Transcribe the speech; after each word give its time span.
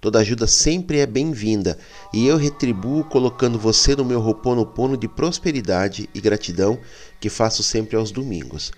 Toda 0.00 0.20
ajuda 0.20 0.46
sempre 0.46 0.98
é 0.98 1.06
bem-vinda 1.06 1.78
e 2.10 2.26
eu 2.26 2.38
retribuo 2.38 3.04
colocando 3.04 3.58
você 3.58 3.94
no 3.94 4.04
meu 4.04 4.18
roponopono 4.18 4.96
de 4.96 5.06
prosperidade 5.06 6.08
e 6.14 6.20
gratidão 6.22 6.78
que 7.20 7.28
faço 7.28 7.62
sempre 7.62 7.96
aos 7.96 8.10
domingos. 8.10 8.72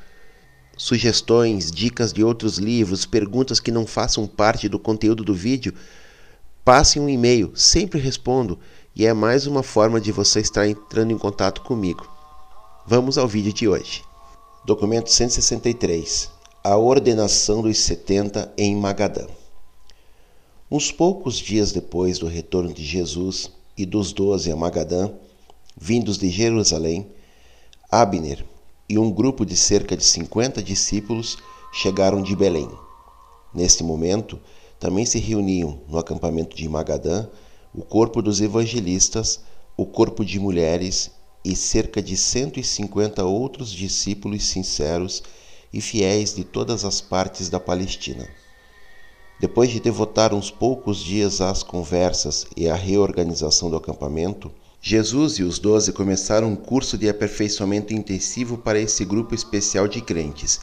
Sugestões, 0.76 1.70
dicas 1.70 2.12
de 2.12 2.24
outros 2.24 2.58
livros, 2.58 3.06
perguntas 3.06 3.60
que 3.60 3.70
não 3.70 3.86
façam 3.86 4.26
parte 4.26 4.68
do 4.68 4.80
conteúdo 4.80 5.22
do 5.22 5.32
vídeo, 5.32 5.72
passe 6.64 6.98
um 6.98 7.08
e-mail, 7.08 7.52
sempre 7.54 8.00
respondo 8.00 8.58
e 8.96 9.06
é 9.06 9.12
mais 9.12 9.46
uma 9.46 9.62
forma 9.62 10.00
de 10.00 10.10
você 10.10 10.40
estar 10.40 10.66
entrando 10.66 11.12
em 11.12 11.18
contato 11.18 11.60
comigo. 11.60 12.04
Vamos 12.84 13.16
ao 13.16 13.28
vídeo 13.28 13.52
de 13.52 13.68
hoje. 13.68 14.02
Documento 14.64 15.08
163. 15.08 16.30
A 16.64 16.76
ordenação 16.76 17.62
dos 17.62 17.78
70 17.78 18.52
em 18.58 18.74
Magadã. 18.74 19.26
Uns 20.74 20.90
poucos 20.90 21.36
dias 21.36 21.70
depois 21.70 22.18
do 22.18 22.26
retorno 22.26 22.72
de 22.72 22.82
Jesus 22.82 23.50
e 23.76 23.84
dos 23.84 24.10
doze 24.10 24.50
a 24.50 24.56
Magadã, 24.56 25.10
vindos 25.76 26.16
de 26.16 26.30
Jerusalém, 26.30 27.08
Abner 27.90 28.42
e 28.88 28.98
um 28.98 29.10
grupo 29.10 29.44
de 29.44 29.54
cerca 29.54 29.94
de 29.94 30.02
cinquenta 30.02 30.62
discípulos 30.62 31.36
chegaram 31.74 32.22
de 32.22 32.34
Belém. 32.34 32.70
Neste 33.52 33.84
momento, 33.84 34.40
também 34.80 35.04
se 35.04 35.18
reuniam 35.18 35.78
no 35.86 35.98
acampamento 35.98 36.56
de 36.56 36.66
Magadã 36.66 37.28
o 37.74 37.82
corpo 37.82 38.22
dos 38.22 38.40
evangelistas, 38.40 39.40
o 39.76 39.84
corpo 39.84 40.24
de 40.24 40.40
mulheres 40.40 41.10
e 41.44 41.54
cerca 41.54 42.00
de 42.00 42.16
cento 42.16 42.58
e 42.58 42.64
cinquenta 42.64 43.26
outros 43.26 43.70
discípulos 43.70 44.44
sinceros 44.44 45.22
e 45.70 45.82
fiéis 45.82 46.34
de 46.34 46.44
todas 46.44 46.82
as 46.82 46.98
partes 46.98 47.50
da 47.50 47.60
Palestina. 47.60 48.26
Depois 49.42 49.70
de 49.70 49.80
devotar 49.80 50.32
uns 50.32 50.52
poucos 50.52 50.98
dias 50.98 51.40
às 51.40 51.64
conversas 51.64 52.46
e 52.56 52.68
à 52.68 52.76
reorganização 52.76 53.68
do 53.68 53.76
acampamento, 53.76 54.52
Jesus 54.80 55.40
e 55.40 55.42
os 55.42 55.58
doze 55.58 55.92
começaram 55.92 56.46
um 56.46 56.54
curso 56.54 56.96
de 56.96 57.08
aperfeiçoamento 57.08 57.92
intensivo 57.92 58.56
para 58.56 58.78
esse 58.78 59.04
grupo 59.04 59.34
especial 59.34 59.88
de 59.88 60.00
crentes. 60.00 60.60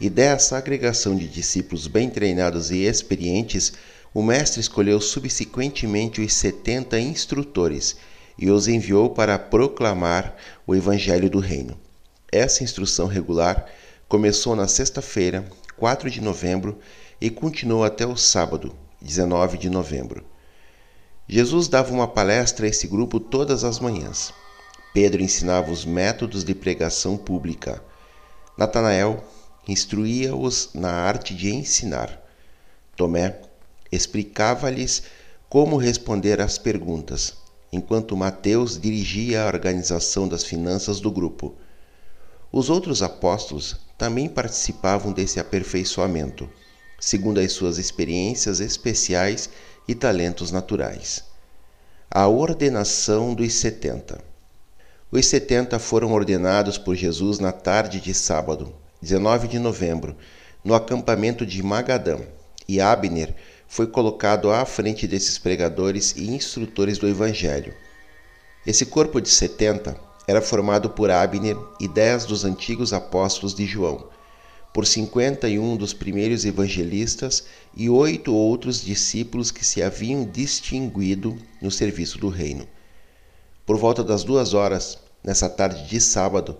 E 0.00 0.08
dessa 0.08 0.56
agregação 0.56 1.16
de 1.16 1.26
discípulos 1.26 1.88
bem 1.88 2.08
treinados 2.08 2.70
e 2.70 2.84
experientes, 2.84 3.72
o 4.14 4.22
Mestre 4.22 4.60
escolheu 4.60 5.00
subsequentemente 5.00 6.20
os 6.20 6.32
setenta 6.32 7.00
instrutores 7.00 7.96
e 8.38 8.48
os 8.48 8.68
enviou 8.68 9.10
para 9.10 9.40
proclamar 9.40 10.36
o 10.64 10.76
Evangelho 10.76 11.28
do 11.28 11.40
Reino. 11.40 11.76
Essa 12.30 12.62
instrução 12.62 13.08
regular 13.08 13.66
começou 14.08 14.54
na 14.54 14.68
sexta-feira, 14.68 15.50
4 15.76 16.08
de 16.08 16.20
novembro, 16.20 16.78
e 17.20 17.28
continuou 17.28 17.84
até 17.84 18.06
o 18.06 18.16
sábado, 18.16 18.74
19 19.02 19.58
de 19.58 19.68
novembro. 19.68 20.24
Jesus 21.28 21.68
dava 21.68 21.92
uma 21.92 22.08
palestra 22.08 22.64
a 22.64 22.68
esse 22.68 22.86
grupo 22.86 23.20
todas 23.20 23.62
as 23.62 23.78
manhãs. 23.78 24.32
Pedro 24.94 25.20
ensinava 25.20 25.70
os 25.70 25.84
métodos 25.84 26.42
de 26.42 26.54
pregação 26.54 27.18
pública. 27.18 27.82
Natanael 28.56 29.22
instruía-os 29.68 30.70
na 30.72 30.90
arte 30.90 31.34
de 31.34 31.54
ensinar. 31.54 32.18
Tomé 32.96 33.38
explicava-lhes 33.92 35.02
como 35.48 35.76
responder 35.76 36.40
às 36.40 36.56
perguntas, 36.56 37.34
enquanto 37.70 38.16
Mateus 38.16 38.80
dirigia 38.80 39.42
a 39.44 39.46
organização 39.46 40.26
das 40.26 40.42
finanças 40.42 41.00
do 41.00 41.10
grupo. 41.10 41.54
Os 42.50 42.70
outros 42.70 43.02
apóstolos 43.02 43.76
também 43.98 44.26
participavam 44.26 45.12
desse 45.12 45.38
aperfeiçoamento 45.38 46.48
segundo 47.00 47.40
as 47.40 47.52
suas 47.52 47.78
experiências 47.78 48.60
especiais 48.60 49.48
e 49.88 49.94
talentos 49.94 50.52
naturais. 50.52 51.24
A 52.10 52.28
ordenação 52.28 53.34
dos 53.34 53.54
setenta. 53.54 54.22
Os 55.10 55.26
setenta 55.26 55.78
foram 55.78 56.12
ordenados 56.12 56.76
por 56.76 56.94
Jesus 56.94 57.38
na 57.38 57.50
tarde 57.50 58.00
de 58.00 58.12
sábado, 58.12 58.72
19 59.00 59.48
de 59.48 59.58
novembro, 59.58 60.14
no 60.62 60.74
acampamento 60.74 61.46
de 61.46 61.62
Magadã, 61.62 62.18
e 62.68 62.80
Abner 62.80 63.34
foi 63.66 63.86
colocado 63.86 64.50
à 64.50 64.64
frente 64.64 65.06
desses 65.06 65.38
pregadores 65.38 66.14
e 66.16 66.28
instrutores 66.30 66.98
do 66.98 67.08
Evangelho. 67.08 67.74
Esse 68.66 68.84
corpo 68.84 69.20
de 69.20 69.30
setenta 69.30 69.96
era 70.28 70.42
formado 70.42 70.90
por 70.90 71.10
Abner 71.10 71.56
e 71.80 71.88
dez 71.88 72.24
dos 72.24 72.44
antigos 72.44 72.92
apóstolos 72.92 73.54
de 73.54 73.64
João, 73.64 74.09
por 74.72 74.86
cinquenta 74.86 75.48
e 75.48 75.58
um 75.58 75.76
dos 75.76 75.92
primeiros 75.92 76.44
evangelistas 76.44 77.44
e 77.76 77.88
oito 77.88 78.32
outros 78.32 78.82
discípulos 78.82 79.50
que 79.50 79.64
se 79.64 79.82
haviam 79.82 80.24
distinguido 80.24 81.36
no 81.60 81.70
serviço 81.70 82.18
do 82.18 82.28
reino. 82.28 82.66
Por 83.66 83.76
volta 83.76 84.04
das 84.04 84.22
duas 84.22 84.54
horas, 84.54 84.98
nessa 85.24 85.48
tarde 85.48 85.88
de 85.88 86.00
sábado, 86.00 86.56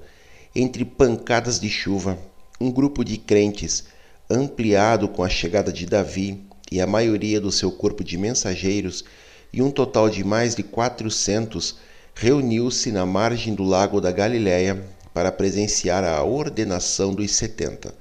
entre 0.54 0.84
pancadas 0.84 1.60
de 1.60 1.68
chuva, 1.68 2.18
um 2.60 2.70
grupo 2.70 3.04
de 3.04 3.16
crentes, 3.16 3.84
ampliado 4.28 5.08
com 5.08 5.22
a 5.22 5.28
chegada 5.28 5.72
de 5.72 5.86
Davi 5.86 6.44
e 6.70 6.80
a 6.80 6.86
maioria 6.86 7.40
do 7.40 7.50
seu 7.50 7.70
corpo 7.70 8.04
de 8.04 8.18
mensageiros, 8.18 9.04
e 9.52 9.60
um 9.62 9.70
total 9.70 10.08
de 10.08 10.22
mais 10.22 10.54
de 10.54 10.62
quatrocentos, 10.62 11.76
reuniu-se 12.14 12.92
na 12.92 13.04
margem 13.06 13.54
do 13.54 13.64
lago 13.64 14.00
da 14.00 14.12
Galiléia 14.12 14.84
para 15.12 15.32
presenciar 15.32 16.04
a 16.04 16.22
ordenação 16.22 17.12
dos 17.12 17.32
setenta. 17.32 17.92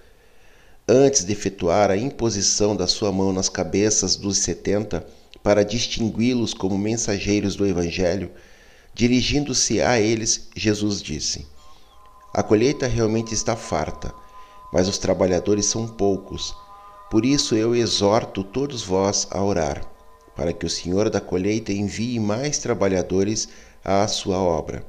Antes 0.92 1.24
de 1.24 1.32
efetuar 1.32 1.92
a 1.92 1.96
imposição 1.96 2.76
da 2.76 2.88
sua 2.88 3.12
mão 3.12 3.32
nas 3.32 3.48
cabeças 3.48 4.16
dos 4.16 4.40
setenta, 4.40 5.06
para 5.44 5.64
distingui-los 5.64 6.52
como 6.52 6.80
mensageiros 6.80 7.56
do 7.56 7.64
Evangelho, 7.64 8.32
dirigindo-se 8.92 9.80
a 9.84 10.00
eles, 10.00 10.50
Jesus 10.56 11.00
disse: 11.00 11.46
A 12.34 12.42
colheita 12.42 12.88
realmente 12.88 13.36
está 13.36 13.56
farta, 13.56 14.12
mas 14.74 14.88
os 14.88 14.98
trabalhadores 14.98 15.68
são 15.68 15.88
poucos. 15.88 16.56
Por 17.12 17.24
isso 17.24 17.54
eu 17.54 17.76
exorto 17.76 18.44
todos 18.44 18.82
vós 18.82 19.28
a 19.30 19.44
orar, 19.44 19.86
para 20.36 20.52
que 20.52 20.66
o 20.66 20.70
Senhor 20.72 21.08
da 21.12 21.22
colheita 21.22 21.72
envie 21.72 22.20
mais 22.20 22.58
trabalhadores 22.58 23.48
à 23.86 24.08
sua 24.08 24.40
obra. 24.40 24.84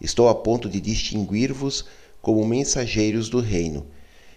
Estou 0.00 0.28
a 0.28 0.34
ponto 0.36 0.68
de 0.68 0.80
distinguir-vos 0.80 1.84
como 2.22 2.46
mensageiros 2.46 3.28
do 3.28 3.40
reino, 3.40 3.84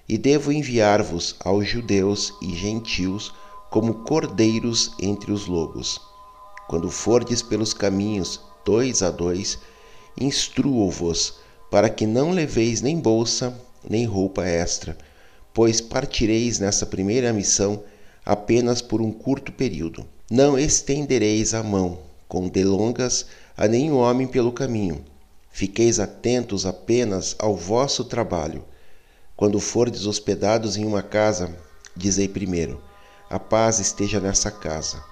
e 0.08 0.18
devo 0.18 0.52
enviar-vos 0.52 1.36
aos 1.40 1.68
judeus 1.68 2.34
e 2.42 2.56
gentios 2.56 3.34
como 3.70 4.04
cordeiros 4.04 4.94
entre 5.00 5.32
os 5.32 5.48
lobos. 5.48 6.00
Quando 6.68 6.90
fordes 6.90 7.42
pelos 7.42 7.74
caminhos 7.74 8.40
dois 8.66 9.02
a 9.02 9.12
dois, 9.12 9.58
instruo-vos 10.20 11.36
para 11.70 11.90
que 11.90 12.06
não 12.06 12.32
leveis 12.32 12.82
nem 12.82 13.00
bolsa, 13.00 13.58
nem 13.90 14.06
roupa 14.06 14.46
extra, 14.46 14.98
pois 15.54 15.82
partireis 15.82 16.60
nessa 16.60 16.86
primeira 16.86 17.34
missão 17.34 17.84
apenas 18.26 18.82
por 18.82 19.02
um 19.02 19.12
curto 19.12 19.52
período. 19.52 20.06
Não 20.30 20.60
estendereis 20.60 21.54
a 21.54 21.64
mão 21.64 22.00
com 22.28 22.48
delongas 22.48 23.26
a 23.56 23.68
nenhum 23.68 23.98
homem 23.98 24.28
pelo 24.28 24.52
caminho. 24.52 25.04
Fiqueis 25.50 26.00
atentos 26.00 26.66
apenas 26.66 27.36
ao 27.40 27.56
vosso 27.56 28.04
trabalho. 28.04 28.64
Quando 29.38 29.60
fordes 29.60 30.08
hospedados 30.08 30.78
em 30.78 30.84
uma 30.84 31.04
casa, 31.04 31.56
dizei 31.96 32.28
primeiro: 32.28 32.82
a 33.30 33.38
paz 33.38 33.78
esteja 33.78 34.20
nessa 34.20 34.50
casa. 34.50 35.04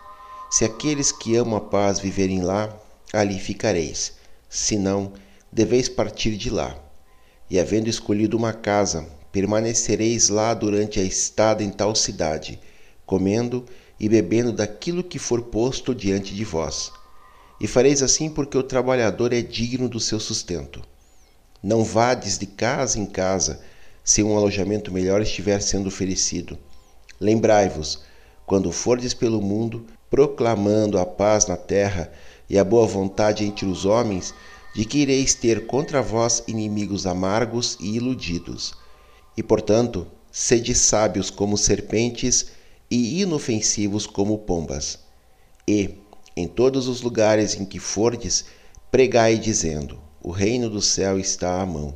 Se 0.49 0.65
aqueles 0.65 1.11
que 1.11 1.35
amam 1.35 1.55
a 1.55 1.61
paz 1.61 1.99
viverem 1.99 2.41
lá, 2.41 2.75
ali 3.13 3.37
ficareis. 3.37 4.13
Se 4.49 4.79
não, 4.79 5.13
deveis 5.51 5.87
partir 5.87 6.37
de 6.37 6.49
lá. 6.49 6.75
E 7.51 7.59
havendo 7.59 7.87
escolhido 7.87 8.35
uma 8.35 8.51
casa, 8.51 9.07
permanecereis 9.31 10.29
lá 10.29 10.55
durante 10.55 10.99
a 10.99 11.03
estada 11.03 11.63
em 11.63 11.69
tal 11.69 11.93
cidade, 11.93 12.59
comendo 13.05 13.63
e 13.99 14.09
bebendo 14.09 14.51
daquilo 14.51 15.03
que 15.03 15.19
for 15.19 15.43
posto 15.43 15.93
diante 15.93 16.33
de 16.33 16.43
vós. 16.43 16.91
E 17.61 17.67
fareis 17.67 18.01
assim 18.01 18.31
porque 18.31 18.57
o 18.57 18.63
trabalhador 18.63 19.31
é 19.33 19.41
digno 19.43 19.87
do 19.87 19.99
seu 19.99 20.19
sustento. 20.19 20.81
Não 21.61 21.83
vades 21.83 22.39
de 22.39 22.47
casa 22.47 22.97
em 22.97 23.05
casa, 23.05 23.61
se 24.05 24.21
um 24.21 24.37
alojamento 24.37 24.91
melhor 24.91 25.19
estiver 25.19 25.59
sendo 25.61 25.87
oferecido. 25.87 26.57
Lembrai-vos, 27.19 28.03
quando 28.45 28.71
fordes 28.71 29.15
pelo 29.15 29.41
mundo, 29.41 29.87
proclamando 30.11 30.99
a 30.99 31.05
paz 31.05 31.47
na 31.47 31.57
terra 31.57 32.11
e 32.47 32.59
a 32.59 32.63
boa 32.63 32.85
vontade 32.85 33.43
entre 33.43 33.65
os 33.65 33.83
homens, 33.83 34.31
de 34.75 34.85
que 34.85 34.99
ireis 34.99 35.33
ter 35.33 35.65
contra 35.65 36.03
vós 36.03 36.43
inimigos 36.47 37.07
amargos 37.07 37.77
e 37.79 37.95
iludidos. 37.95 38.75
E, 39.35 39.41
portanto, 39.41 40.05
sede 40.31 40.75
sábios 40.75 41.31
como 41.31 41.57
serpentes 41.57 42.47
e 42.91 43.21
inofensivos 43.21 44.05
como 44.05 44.37
pombas. 44.37 44.99
E, 45.67 45.95
em 46.37 46.47
todos 46.47 46.87
os 46.87 47.01
lugares 47.01 47.55
em 47.55 47.65
que 47.65 47.79
fordes, 47.79 48.45
pregai 48.91 49.39
dizendo: 49.39 49.97
O 50.21 50.29
reino 50.29 50.69
do 50.69 50.81
céu 50.81 51.17
está 51.17 51.59
à 51.59 51.65
mão. 51.65 51.95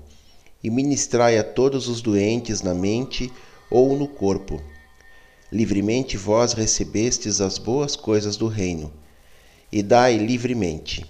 E 0.64 0.70
ministrai 0.70 1.38
a 1.38 1.44
todos 1.44 1.88
os 1.88 2.02
doentes 2.02 2.62
na 2.62 2.74
mente 2.74 3.32
ou 3.70 3.98
no 3.98 4.08
corpo. 4.08 4.62
Livremente 5.52 6.18
vós 6.18 6.54
recebestes 6.54 7.42
as 7.42 7.58
boas 7.58 7.96
coisas 7.96 8.38
do 8.38 8.48
reino, 8.48 8.92
e 9.72 9.82
dai 9.82 10.18
livremente. 10.18 11.06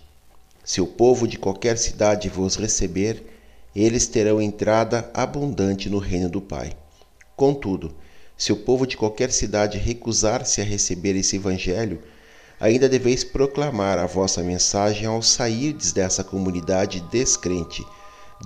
Se 0.63 0.79
o 0.81 0.87
povo 0.87 1.27
de 1.27 1.37
qualquer 1.37 1.77
cidade 1.77 2.29
vos 2.29 2.55
receber, 2.55 3.23
eles 3.75 4.07
terão 4.07 4.41
entrada 4.41 5.09
abundante 5.13 5.89
no 5.89 5.97
reino 5.97 6.29
do 6.29 6.41
Pai. 6.41 6.77
Contudo, 7.35 7.93
se 8.37 8.51
o 8.53 8.55
povo 8.55 8.85
de 8.85 8.95
qualquer 8.95 9.31
cidade 9.31 9.77
recusar-se 9.77 10.61
a 10.61 10.63
receber 10.63 11.15
esse 11.15 11.35
evangelho, 11.35 12.01
ainda 12.59 12.87
deveis 12.87 13.23
proclamar 13.23 13.97
a 13.97 14.05
vossa 14.05 14.43
mensagem 14.43 15.05
ao 15.05 15.21
sairdes 15.21 15.91
dessa 15.91 16.23
comunidade 16.23 17.01
descrente, 17.11 17.85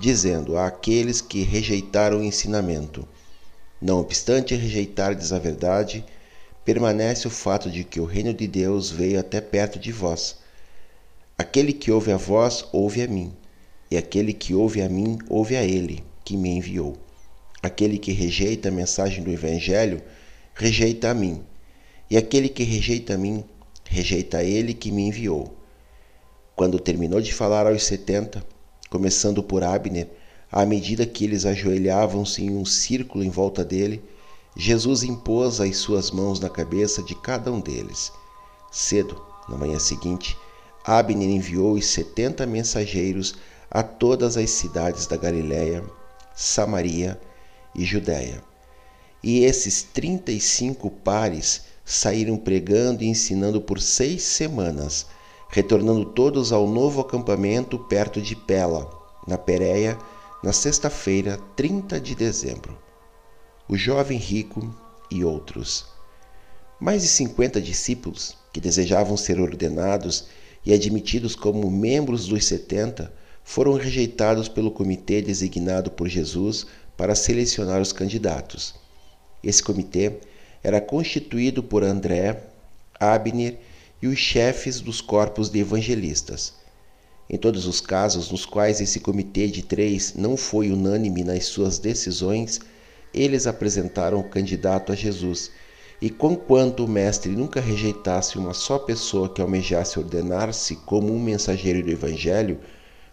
dizendo 0.00 0.56
àqueles 0.56 1.20
que 1.20 1.42
rejeitaram 1.42 2.18
o 2.20 2.24
ensinamento: 2.24 3.06
Não 3.80 3.98
obstante 3.98 4.54
rejeitardes 4.54 5.32
a 5.32 5.38
verdade, 5.38 6.04
permanece 6.64 7.26
o 7.26 7.30
fato 7.30 7.70
de 7.70 7.84
que 7.84 8.00
o 8.00 8.04
reino 8.04 8.32
de 8.32 8.46
Deus 8.46 8.90
veio 8.90 9.20
até 9.20 9.40
perto 9.40 9.78
de 9.78 9.92
vós 9.92 10.42
Aquele 11.36 11.72
que 11.72 11.90
ouve 11.90 12.12
a 12.12 12.16
vós, 12.16 12.64
ouve 12.72 13.02
a 13.02 13.08
mim, 13.08 13.32
e 13.90 13.96
aquele 13.96 14.32
que 14.32 14.54
ouve 14.54 14.80
a 14.80 14.88
mim, 14.88 15.18
ouve 15.28 15.56
a 15.56 15.64
ele, 15.64 16.04
que 16.24 16.36
me 16.36 16.48
enviou. 16.48 16.96
Aquele 17.60 17.98
que 17.98 18.12
rejeita 18.12 18.68
a 18.68 18.72
mensagem 18.72 19.20
do 19.20 19.32
Evangelho, 19.32 20.00
rejeita 20.54 21.10
a 21.10 21.14
mim, 21.14 21.42
e 22.08 22.16
aquele 22.16 22.48
que 22.48 22.62
rejeita 22.62 23.14
a 23.14 23.18
mim, 23.18 23.44
rejeita 23.84 24.38
a 24.38 24.44
ele 24.44 24.74
que 24.74 24.92
me 24.92 25.08
enviou. 25.08 25.58
Quando 26.54 26.78
terminou 26.78 27.20
de 27.20 27.34
falar 27.34 27.66
aos 27.66 27.82
setenta, 27.82 28.46
começando 28.94 29.42
por 29.42 29.64
Abner, 29.64 30.08
à 30.52 30.64
medida 30.64 31.04
que 31.04 31.24
eles 31.24 31.44
ajoelhavam-se 31.44 32.44
em 32.44 32.56
um 32.56 32.64
círculo 32.64 33.24
em 33.24 33.28
volta 33.28 33.64
dele, 33.64 34.00
Jesus 34.56 35.02
impôs 35.02 35.60
as 35.60 35.78
suas 35.78 36.12
mãos 36.12 36.38
na 36.38 36.48
cabeça 36.48 37.02
de 37.02 37.12
cada 37.12 37.50
um 37.50 37.58
deles. 37.58 38.12
Cedo, 38.70 39.20
na 39.48 39.56
manhã 39.56 39.80
seguinte, 39.80 40.38
Abner 40.84 41.28
enviou 41.28 41.72
os 41.72 41.86
setenta 41.86 42.46
mensageiros 42.46 43.34
a 43.68 43.82
todas 43.82 44.36
as 44.36 44.48
cidades 44.50 45.08
da 45.08 45.16
Galiléia, 45.16 45.82
Samaria 46.32 47.20
e 47.74 47.84
Judéia. 47.84 48.44
E 49.24 49.40
esses 49.44 49.82
trinta 49.82 50.30
e 50.30 50.40
cinco 50.40 50.88
pares 50.88 51.62
saíram 51.84 52.36
pregando 52.36 53.02
e 53.02 53.08
ensinando 53.08 53.60
por 53.60 53.80
seis 53.80 54.22
semanas, 54.22 55.06
retornando 55.54 56.04
todos 56.04 56.52
ao 56.52 56.66
novo 56.66 57.00
acampamento 57.00 57.78
perto 57.78 58.20
de 58.20 58.34
Pela, 58.34 58.90
na 59.24 59.38
Pérea, 59.38 59.96
na 60.42 60.52
sexta-feira, 60.52 61.38
30 61.54 62.00
de 62.00 62.16
dezembro. 62.16 62.76
O 63.68 63.76
jovem 63.76 64.18
rico 64.18 64.74
e 65.08 65.24
outros. 65.24 65.86
Mais 66.80 67.02
de 67.02 67.08
cinquenta 67.08 67.60
discípulos 67.60 68.36
que 68.52 68.60
desejavam 68.60 69.16
ser 69.16 69.38
ordenados 69.38 70.26
e 70.66 70.72
admitidos 70.72 71.36
como 71.36 71.70
membros 71.70 72.26
dos 72.26 72.44
setenta, 72.46 73.14
foram 73.44 73.74
rejeitados 73.74 74.48
pelo 74.48 74.72
comitê 74.72 75.22
designado 75.22 75.88
por 75.88 76.08
Jesus 76.08 76.66
para 76.96 77.14
selecionar 77.14 77.80
os 77.80 77.92
candidatos. 77.92 78.74
Esse 79.40 79.62
comitê 79.62 80.18
era 80.64 80.80
constituído 80.80 81.62
por 81.62 81.84
André, 81.84 82.42
Abner 82.98 83.60
e 84.04 84.06
os 84.06 84.18
chefes 84.18 84.82
dos 84.82 85.00
corpos 85.00 85.48
de 85.48 85.60
evangelistas. 85.60 86.52
Em 87.26 87.38
todos 87.38 87.64
os 87.64 87.80
casos 87.80 88.30
nos 88.30 88.44
quais 88.44 88.78
esse 88.78 89.00
comitê 89.00 89.48
de 89.48 89.62
três 89.62 90.12
não 90.14 90.36
foi 90.36 90.70
unânime 90.70 91.24
nas 91.24 91.46
suas 91.46 91.78
decisões, 91.78 92.60
eles 93.14 93.46
apresentaram 93.46 94.20
o 94.20 94.28
candidato 94.28 94.92
a 94.92 94.94
Jesus 94.94 95.50
e 96.02 96.10
conquanto 96.10 96.84
o 96.84 96.88
mestre 96.88 97.32
nunca 97.32 97.62
rejeitasse 97.62 98.36
uma 98.36 98.52
só 98.52 98.78
pessoa 98.78 99.26
que 99.26 99.40
almejasse 99.40 99.98
ordenar-se 99.98 100.76
como 100.84 101.10
um 101.10 101.18
mensageiro 101.18 101.82
do 101.82 101.90
Evangelho, 101.90 102.60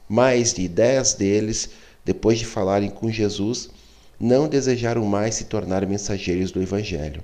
mais 0.10 0.54
de 0.54 0.68
dez 0.68 1.14
deles, 1.14 1.70
depois 2.04 2.38
de 2.38 2.46
falarem 2.46 2.90
com 2.90 3.10
Jesus, 3.10 3.70
não 4.20 4.46
desejaram 4.46 5.06
mais 5.06 5.36
se 5.36 5.46
tornar 5.46 5.88
mensageiros 5.88 6.52
do 6.52 6.62
Evangelho. 6.62 7.24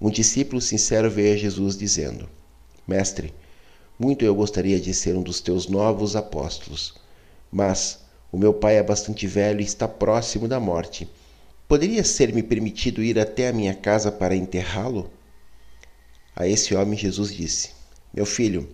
Um 0.00 0.08
discípulo 0.08 0.62
sincero 0.62 1.10
veio 1.10 1.34
a 1.34 1.36
Jesus 1.36 1.76
dizendo: 1.76 2.39
Mestre, 2.90 3.32
muito 3.98 4.24
eu 4.24 4.34
gostaria 4.34 4.80
de 4.80 4.92
ser 4.92 5.16
um 5.16 5.22
dos 5.22 5.40
teus 5.40 5.68
novos 5.68 6.16
apóstolos, 6.16 6.94
mas 7.50 8.00
o 8.32 8.36
meu 8.36 8.52
pai 8.52 8.76
é 8.76 8.82
bastante 8.82 9.26
velho 9.26 9.60
e 9.60 9.64
está 9.64 9.86
próximo 9.86 10.48
da 10.48 10.58
morte 10.58 11.08
Poderia 11.70 12.02
ser-me 12.02 12.42
permitido 12.42 13.00
ir 13.00 13.16
até 13.16 13.46
a 13.46 13.52
minha 13.52 13.72
casa 13.72 14.10
para 14.10 14.34
enterrá-lo? 14.34 15.08
A 16.34 16.44
esse 16.48 16.74
homem 16.74 16.98
Jesus 16.98 17.32
disse: 17.32 17.70
Meu 18.12 18.26
filho, 18.26 18.68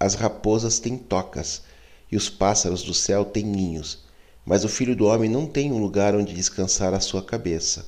as 0.00 0.16
raposas 0.16 0.80
têm 0.80 0.98
tocas 0.98 1.62
e 2.10 2.16
os 2.16 2.28
pássaros 2.28 2.82
do 2.82 2.92
céu 2.92 3.24
têm 3.24 3.44
ninhos, 3.44 4.00
mas 4.44 4.64
o 4.64 4.68
filho 4.68 4.96
do 4.96 5.06
homem 5.06 5.30
não 5.30 5.46
tem 5.46 5.70
um 5.70 5.80
lugar 5.80 6.16
onde 6.16 6.34
descansar 6.34 6.92
a 6.92 6.98
sua 6.98 7.22
cabeça. 7.22 7.86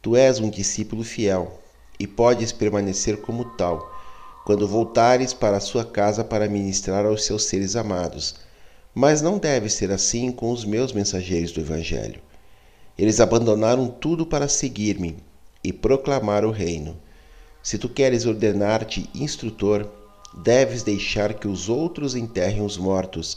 Tu 0.00 0.14
és 0.14 0.38
um 0.38 0.48
discípulo 0.48 1.02
fiel 1.02 1.60
e 1.98 2.06
podes 2.06 2.52
permanecer 2.52 3.16
como 3.16 3.56
tal 3.56 3.89
quando 4.44 4.66
voltares 4.66 5.34
para 5.34 5.58
a 5.58 5.60
sua 5.60 5.84
casa 5.84 6.24
para 6.24 6.48
ministrar 6.48 7.04
aos 7.04 7.24
seus 7.24 7.44
seres 7.44 7.76
amados. 7.76 8.36
Mas 8.94 9.22
não 9.22 9.38
deve 9.38 9.68
ser 9.68 9.90
assim 9.90 10.32
com 10.32 10.50
os 10.50 10.64
meus 10.64 10.92
mensageiros 10.92 11.52
do 11.52 11.60
Evangelho. 11.60 12.20
Eles 12.98 13.20
abandonaram 13.20 13.88
tudo 13.88 14.26
para 14.26 14.48
seguir-me 14.48 15.16
e 15.62 15.72
proclamar 15.72 16.44
o 16.44 16.50
reino. 16.50 16.96
Se 17.62 17.78
tu 17.78 17.88
queres 17.88 18.26
ordenar-te 18.26 19.08
instrutor, 19.14 19.88
deves 20.42 20.82
deixar 20.82 21.34
que 21.34 21.46
os 21.46 21.68
outros 21.68 22.14
enterrem 22.14 22.62
os 22.62 22.76
mortos, 22.76 23.36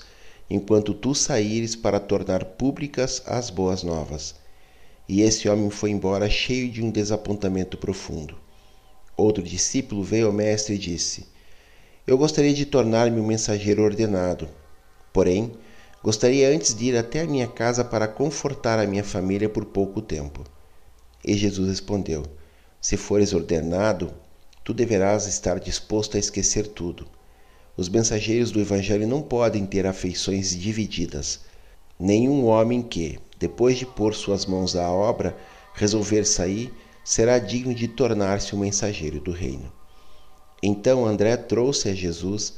enquanto 0.49 0.93
tu 0.93 1.13
saíres 1.13 1.75
para 1.75 1.99
tornar 1.99 2.45
públicas 2.45 3.21
as 3.25 3.49
boas 3.49 3.83
novas. 3.83 4.35
E 5.07 5.21
esse 5.21 5.49
homem 5.49 5.69
foi 5.69 5.91
embora 5.91 6.29
cheio 6.29 6.71
de 6.71 6.81
um 6.81 6.89
desapontamento 6.89 7.77
profundo. 7.77 8.37
Outro 9.15 9.43
discípulo 9.43 10.03
veio 10.03 10.27
ao 10.27 10.33
mestre 10.33 10.75
e 10.75 10.77
disse: 10.77 11.27
Eu 12.05 12.17
gostaria 12.17 12.53
de 12.53 12.65
tornar-me 12.65 13.19
um 13.19 13.27
mensageiro 13.27 13.83
ordenado. 13.83 14.49
Porém, 15.11 15.51
gostaria 16.03 16.49
antes 16.49 16.73
de 16.73 16.85
ir 16.85 16.97
até 16.97 17.21
a 17.21 17.27
minha 17.27 17.47
casa 17.47 17.83
para 17.83 18.07
confortar 18.07 18.79
a 18.79 18.87
minha 18.87 19.03
família 19.03 19.47
por 19.47 19.65
pouco 19.65 20.01
tempo. 20.01 20.43
E 21.23 21.35
Jesus 21.35 21.69
respondeu: 21.69 22.23
Se 22.81 22.97
fores 22.97 23.33
ordenado, 23.33 24.13
tu 24.63 24.73
deverás 24.73 25.27
estar 25.27 25.59
disposto 25.59 26.17
a 26.17 26.19
esquecer 26.19 26.67
tudo. 26.67 27.07
Os 27.77 27.89
mensageiros 27.89 28.51
do 28.51 28.59
Evangelho 28.59 29.07
não 29.07 29.21
podem 29.21 29.65
ter 29.65 29.85
afeições 29.85 30.57
divididas. 30.57 31.41
Nenhum 31.99 32.45
homem 32.45 32.81
que, 32.81 33.19
depois 33.39 33.77
de 33.77 33.85
pôr 33.85 34.15
suas 34.15 34.45
mãos 34.45 34.75
à 34.75 34.89
obra, 34.89 35.35
resolver 35.73 36.25
sair, 36.25 36.73
será 37.03 37.37
digno 37.39 37.73
de 37.73 37.87
tornar-se 37.87 38.55
um 38.55 38.59
mensageiro 38.59 39.19
do 39.19 39.31
reino. 39.31 39.71
Então 40.61 41.05
André 41.05 41.35
trouxe 41.35 41.89
a 41.89 41.93
Jesus 41.93 42.53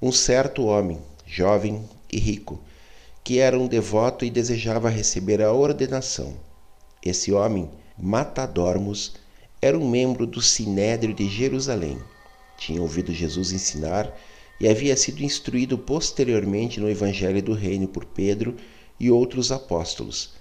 um 0.00 0.10
certo 0.10 0.64
homem, 0.64 0.98
jovem 1.26 1.84
e 2.10 2.18
rico, 2.18 2.60
que 3.22 3.38
era 3.38 3.58
um 3.58 3.68
devoto 3.68 4.24
e 4.24 4.30
desejava 4.30 4.88
receber 4.88 5.42
a 5.42 5.52
ordenação. 5.52 6.34
Esse 7.04 7.32
homem, 7.32 7.70
Matadormos, 7.98 9.14
era 9.60 9.78
um 9.78 9.88
membro 9.88 10.26
do 10.26 10.40
Sinédrio 10.40 11.14
de 11.14 11.28
Jerusalém. 11.28 11.98
Tinha 12.56 12.80
ouvido 12.80 13.12
Jesus 13.12 13.52
ensinar 13.52 14.12
e 14.58 14.68
havia 14.68 14.96
sido 14.96 15.22
instruído 15.22 15.76
posteriormente 15.76 16.80
no 16.80 16.88
Evangelho 16.88 17.42
do 17.42 17.52
Reino 17.52 17.86
por 17.86 18.04
Pedro 18.04 18.56
e 18.98 19.10
outros 19.10 19.52
apóstolos. 19.52 20.34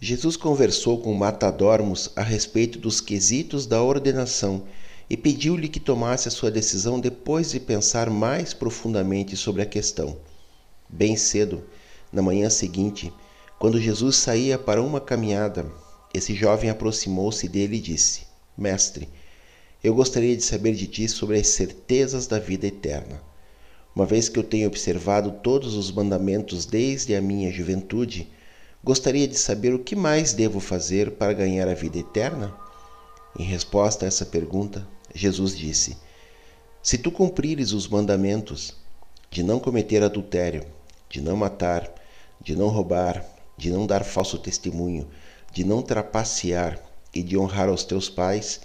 Jesus 0.00 0.36
conversou 0.36 1.00
com 1.00 1.12
Matadormos 1.12 2.12
a 2.14 2.22
respeito 2.22 2.78
dos 2.78 3.00
quesitos 3.00 3.66
da 3.66 3.82
ordenação 3.82 4.62
e 5.10 5.16
pediu-lhe 5.16 5.68
que 5.68 5.80
tomasse 5.80 6.28
a 6.28 6.30
sua 6.30 6.52
decisão 6.52 7.00
depois 7.00 7.50
de 7.50 7.58
pensar 7.58 8.08
mais 8.08 8.54
profundamente 8.54 9.36
sobre 9.36 9.60
a 9.60 9.66
questão. 9.66 10.16
Bem 10.88 11.16
cedo, 11.16 11.64
na 12.12 12.22
manhã 12.22 12.48
seguinte, 12.48 13.12
quando 13.58 13.80
Jesus 13.80 14.14
saía 14.18 14.56
para 14.56 14.80
uma 14.80 15.00
caminhada, 15.00 15.66
esse 16.14 16.32
jovem 16.32 16.70
aproximou-se 16.70 17.48
dele 17.48 17.78
e 17.78 17.80
disse: 17.80 18.22
Mestre, 18.56 19.08
eu 19.82 19.96
gostaria 19.96 20.36
de 20.36 20.44
saber 20.44 20.74
de 20.76 20.86
ti 20.86 21.08
sobre 21.08 21.40
as 21.40 21.48
certezas 21.48 22.28
da 22.28 22.38
vida 22.38 22.68
eterna. 22.68 23.20
Uma 23.96 24.06
vez 24.06 24.28
que 24.28 24.38
eu 24.38 24.44
tenho 24.44 24.68
observado 24.68 25.40
todos 25.42 25.74
os 25.74 25.90
mandamentos 25.90 26.66
desde 26.66 27.16
a 27.16 27.20
minha 27.20 27.50
juventude, 27.50 28.28
gostaria 28.82 29.26
de 29.26 29.36
saber 29.36 29.74
o 29.74 29.78
que 29.78 29.96
mais 29.96 30.32
devo 30.32 30.60
fazer 30.60 31.12
para 31.12 31.32
ganhar 31.32 31.68
a 31.68 31.74
vida 31.74 31.98
eterna? 31.98 32.54
Em 33.38 33.42
resposta 33.42 34.04
a 34.04 34.08
essa 34.08 34.24
pergunta, 34.24 34.86
Jesus 35.14 35.56
disse: 35.56 35.96
Se 36.82 36.98
tu 36.98 37.10
cumprires 37.10 37.72
os 37.72 37.88
mandamentos 37.88 38.74
de 39.30 39.42
não 39.42 39.58
cometer 39.58 40.02
adultério, 40.02 40.64
de 41.08 41.20
não 41.20 41.36
matar, 41.36 41.90
de 42.40 42.56
não 42.56 42.68
roubar, 42.68 43.24
de 43.56 43.70
não 43.70 43.86
dar 43.86 44.04
falso 44.04 44.38
testemunho, 44.38 45.08
de 45.52 45.64
não 45.64 45.82
trapacear 45.82 46.78
e 47.12 47.22
de 47.22 47.36
honrar 47.36 47.68
aos 47.68 47.84
teus 47.84 48.08
pais, 48.08 48.60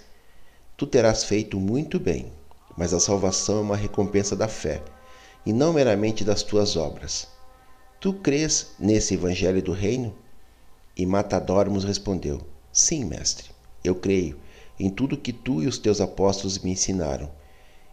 tu 0.76 0.86
terás 0.86 1.24
feito 1.24 1.58
muito 1.58 1.98
bem. 1.98 2.32
Mas 2.76 2.92
a 2.92 3.00
salvação 3.00 3.58
é 3.58 3.62
uma 3.62 3.76
recompensa 3.76 4.34
da 4.34 4.48
fé 4.48 4.82
e 5.46 5.52
não 5.52 5.72
meramente 5.72 6.24
das 6.24 6.42
tuas 6.42 6.76
obras. 6.76 7.33
Tu 8.04 8.12
crês 8.12 8.74
nesse 8.78 9.14
evangelho 9.14 9.62
do 9.62 9.72
reino? 9.72 10.14
E 10.94 11.06
Matadormos 11.06 11.84
respondeu: 11.84 12.38
Sim, 12.70 13.02
mestre, 13.06 13.46
eu 13.82 13.94
creio 13.94 14.38
em 14.78 14.90
tudo 14.90 15.16
que 15.16 15.32
tu 15.32 15.62
e 15.62 15.66
os 15.66 15.78
teus 15.78 16.02
apóstolos 16.02 16.58
me 16.58 16.70
ensinaram. 16.72 17.30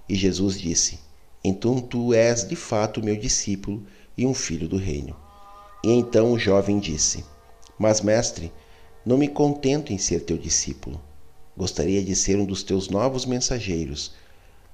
E 0.09 0.15
Jesus 0.15 0.59
disse: 0.59 0.99
Então 1.41 1.79
tu 1.79 2.13
és 2.13 2.45
de 2.45 2.57
fato 2.57 3.01
meu 3.01 3.15
discípulo 3.15 3.87
e 4.17 4.25
um 4.25 4.33
filho 4.33 4.67
do 4.67 4.75
reino. 4.75 5.15
E 5.81 5.89
então 5.89 6.33
o 6.33 6.37
jovem 6.37 6.77
disse: 6.77 7.23
Mas, 7.79 8.01
mestre, 8.01 8.51
não 9.05 9.17
me 9.17 9.29
contento 9.29 9.93
em 9.93 9.97
ser 9.97 10.25
teu 10.25 10.37
discípulo. 10.37 10.99
Gostaria 11.55 12.03
de 12.03 12.17
ser 12.17 12.37
um 12.37 12.45
dos 12.45 12.63
teus 12.63 12.89
novos 12.89 13.25
mensageiros. 13.25 14.11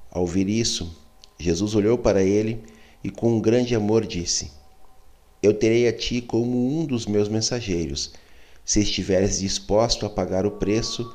Ao 0.10 0.22
ouvir 0.22 0.50
isso, 0.50 1.00
Jesus 1.38 1.76
olhou 1.76 1.96
para 1.96 2.24
ele 2.24 2.64
e 3.04 3.12
com 3.12 3.34
um 3.34 3.40
grande 3.40 3.76
amor 3.76 4.04
disse: 4.04 4.57
Eu 5.48 5.54
terei 5.54 5.88
a 5.88 5.94
ti 5.94 6.20
como 6.20 6.78
um 6.78 6.86
dos 6.86 7.06
meus 7.06 7.30
mensageiros, 7.30 8.12
se 8.66 8.82
estiveres 8.82 9.40
disposto 9.40 10.06
a 10.06 10.10
pagar 10.10 10.46
o 10.46 10.52
preço, 10.52 11.10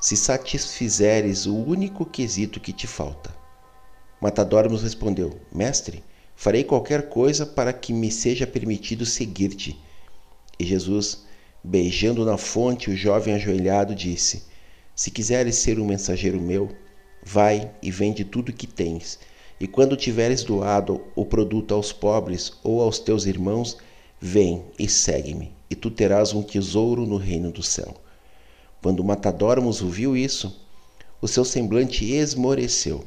se 0.00 0.16
satisfizeres 0.16 1.46
o 1.46 1.54
único 1.54 2.04
quesito 2.04 2.58
que 2.58 2.72
te 2.72 2.84
falta. 2.84 3.32
Matadormos 4.20 4.82
respondeu: 4.82 5.38
Mestre, 5.54 6.02
farei 6.34 6.64
qualquer 6.64 7.08
coisa 7.08 7.46
para 7.46 7.72
que 7.72 7.92
me 7.92 8.10
seja 8.10 8.44
permitido 8.44 9.06
seguir-te. 9.06 9.80
E 10.58 10.64
Jesus, 10.64 11.24
beijando 11.62 12.24
na 12.24 12.36
fonte 12.36 12.90
o 12.90 12.96
jovem 12.96 13.34
ajoelhado, 13.34 13.94
disse: 13.94 14.42
Se 14.96 15.12
quiseres 15.12 15.54
ser 15.54 15.78
um 15.78 15.86
mensageiro 15.86 16.40
meu, 16.40 16.74
vai 17.22 17.70
e 17.80 17.92
vende 17.92 18.24
tudo 18.24 18.52
que 18.52 18.66
tens 18.66 19.20
e 19.58 19.66
quando 19.66 19.96
tiveres 19.96 20.44
doado 20.44 21.00
o 21.14 21.24
produto 21.24 21.74
aos 21.74 21.92
pobres 21.92 22.52
ou 22.62 22.82
aos 22.82 22.98
teus 22.98 23.26
irmãos, 23.26 23.78
vem 24.20 24.62
e 24.78 24.88
segue-me, 24.88 25.52
e 25.70 25.74
tu 25.74 25.90
terás 25.90 26.32
um 26.32 26.42
tesouro 26.42 27.06
no 27.06 27.16
reino 27.16 27.50
do 27.50 27.62
céu. 27.62 27.94
Quando 28.82 29.02
Matadormos 29.02 29.82
ouviu 29.82 30.16
isso, 30.16 30.60
o 31.20 31.26
seu 31.26 31.44
semblante 31.44 32.04
esmoreceu. 32.04 33.02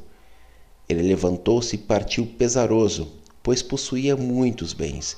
Ele 0.88 1.03
levantou-se 1.03 1.75
e 1.75 1.79
partiu 1.79 2.25
pesaroso, 2.25 3.08
pois 3.44 3.62
possuía 3.62 4.18
muitos 4.18 4.74
bens. 4.74 5.15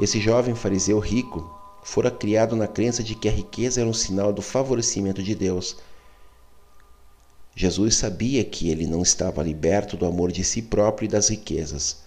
Esse 0.00 0.18
jovem 0.18 0.54
fariseu 0.54 0.98
rico 0.98 1.48
fora 1.84 2.10
criado 2.10 2.56
na 2.56 2.66
crença 2.66 3.02
de 3.04 3.14
que 3.14 3.28
a 3.28 3.32
riqueza 3.32 3.82
era 3.82 3.88
um 3.88 3.92
sinal 3.92 4.32
do 4.32 4.40
favorecimento 4.40 5.22
de 5.22 5.34
Deus 5.34 5.76
Jesus 7.56 7.96
sabia 7.96 8.42
que 8.42 8.68
ele 8.68 8.86
não 8.86 9.02
estava 9.02 9.42
liberto 9.42 9.96
do 9.96 10.06
amor 10.06 10.32
de 10.32 10.42
si 10.42 10.60
próprio 10.60 11.06
e 11.06 11.08
das 11.08 11.28
riquezas. 11.28 11.98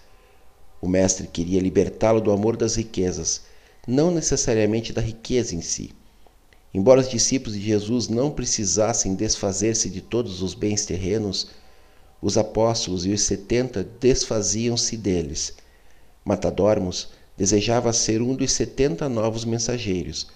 O 0.80 0.86
Mestre 0.86 1.26
queria 1.26 1.60
libertá-lo 1.60 2.20
do 2.20 2.30
amor 2.30 2.56
das 2.56 2.76
riquezas, 2.76 3.42
não 3.86 4.10
necessariamente 4.10 4.92
da 4.92 5.00
riqueza 5.00 5.54
em 5.54 5.62
si. 5.62 5.90
Embora 6.72 7.00
os 7.00 7.08
discípulos 7.08 7.58
de 7.58 7.64
Jesus 7.64 8.08
não 8.08 8.30
precisassem 8.30 9.14
desfazer-se 9.14 9.88
de 9.88 10.02
todos 10.02 10.42
os 10.42 10.52
bens 10.52 10.84
terrenos, 10.84 11.48
os 12.20 12.36
apóstolos 12.36 13.06
e 13.06 13.10
os 13.10 13.22
setenta 13.22 13.88
desfaziam-se 13.98 14.96
deles. 14.96 15.54
Matadormos 16.24 17.08
desejava 17.38 17.92
ser 17.92 18.20
um 18.20 18.34
dos 18.34 18.52
setenta 18.52 19.08
novos 19.08 19.46
mensageiros, 19.46 20.26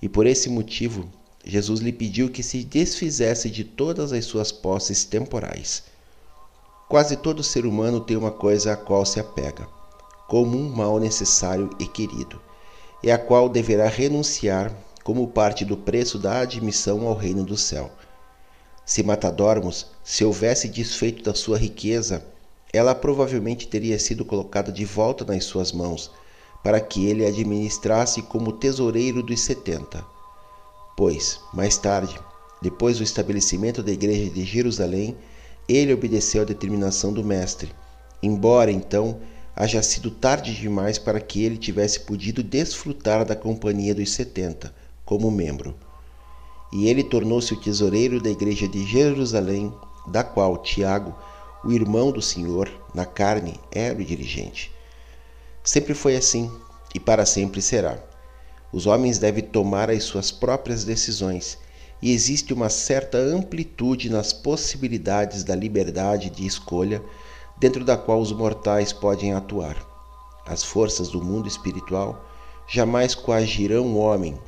e 0.00 0.08
por 0.08 0.26
esse 0.26 0.48
motivo 0.48 1.10
Jesus 1.44 1.80
lhe 1.80 1.92
pediu 1.92 2.28
que 2.28 2.42
se 2.42 2.62
desfizesse 2.62 3.48
de 3.48 3.64
todas 3.64 4.12
as 4.12 4.24
suas 4.24 4.52
posses 4.52 5.04
temporais. 5.04 5.82
Quase 6.88 7.16
todo 7.16 7.42
ser 7.42 7.64
humano 7.64 8.00
tem 8.00 8.16
uma 8.16 8.30
coisa 8.30 8.72
a 8.72 8.76
qual 8.76 9.06
se 9.06 9.18
apega, 9.18 9.66
como 10.28 10.58
um 10.58 10.68
mal 10.68 10.98
necessário 10.98 11.70
e 11.78 11.86
querido, 11.86 12.40
e 13.02 13.10
a 13.10 13.16
qual 13.16 13.48
deverá 13.48 13.88
renunciar 13.88 14.74
como 15.02 15.28
parte 15.28 15.64
do 15.64 15.76
preço 15.76 16.18
da 16.18 16.40
admissão 16.40 17.06
ao 17.06 17.14
reino 17.14 17.44
do 17.44 17.56
céu. 17.56 17.90
Se 18.84 19.02
Matadormos 19.02 19.86
se 20.04 20.24
houvesse 20.24 20.68
desfeito 20.68 21.22
da 21.22 21.34
sua 21.34 21.56
riqueza, 21.56 22.24
ela 22.72 22.94
provavelmente 22.94 23.66
teria 23.66 23.98
sido 23.98 24.24
colocada 24.24 24.70
de 24.70 24.84
volta 24.84 25.24
nas 25.24 25.44
suas 25.44 25.72
mãos, 25.72 26.10
para 26.62 26.80
que 26.80 27.06
ele 27.06 27.24
administrasse 27.24 28.20
como 28.22 28.52
tesoureiro 28.52 29.22
dos 29.22 29.40
setenta. 29.40 30.04
Pois, 30.96 31.40
mais 31.52 31.76
tarde, 31.76 32.18
depois 32.60 32.98
do 32.98 33.04
estabelecimento 33.04 33.82
da 33.82 33.90
igreja 33.90 34.30
de 34.30 34.44
Jerusalém, 34.44 35.16
ele 35.68 35.94
obedeceu 35.94 36.42
à 36.42 36.44
determinação 36.44 37.12
do 37.12 37.24
Mestre, 37.24 37.72
embora 38.22 38.70
então 38.70 39.20
haja 39.56 39.82
sido 39.82 40.10
tarde 40.10 40.54
demais 40.54 40.98
para 40.98 41.20
que 41.20 41.44
ele 41.44 41.56
tivesse 41.56 42.00
podido 42.00 42.42
desfrutar 42.42 43.24
da 43.24 43.36
companhia 43.36 43.94
dos 43.94 44.10
setenta 44.12 44.74
como 45.04 45.30
membro. 45.30 45.74
E 46.72 46.88
ele 46.88 47.02
tornou-se 47.02 47.52
o 47.52 47.60
tesoureiro 47.60 48.20
da 48.20 48.30
igreja 48.30 48.68
de 48.68 48.84
Jerusalém, 48.86 49.72
da 50.06 50.22
qual 50.22 50.58
Tiago, 50.58 51.14
o 51.64 51.72
irmão 51.72 52.12
do 52.12 52.22
Senhor, 52.22 52.70
na 52.94 53.04
carne, 53.04 53.60
era 53.72 53.98
o 53.98 54.04
dirigente. 54.04 54.72
Sempre 55.62 55.94
foi 55.94 56.16
assim 56.16 56.50
e 56.94 57.00
para 57.00 57.26
sempre 57.26 57.60
será. 57.60 57.98
Os 58.72 58.86
homens 58.86 59.18
devem 59.18 59.42
tomar 59.42 59.90
as 59.90 60.04
suas 60.04 60.30
próprias 60.30 60.84
decisões 60.84 61.58
e 62.00 62.12
existe 62.12 62.52
uma 62.52 62.68
certa 62.68 63.18
amplitude 63.18 64.08
nas 64.08 64.32
possibilidades 64.32 65.44
da 65.44 65.54
liberdade 65.54 66.30
de 66.30 66.46
escolha 66.46 67.02
dentro 67.58 67.84
da 67.84 67.96
qual 67.96 68.20
os 68.20 68.32
mortais 68.32 68.92
podem 68.92 69.32
atuar. 69.32 69.76
As 70.46 70.62
forças 70.62 71.08
do 71.08 71.22
mundo 71.22 71.48
espiritual 71.48 72.24
jamais 72.66 73.14
coagirão 73.14 73.86
o 73.86 73.98
homem 73.98 74.38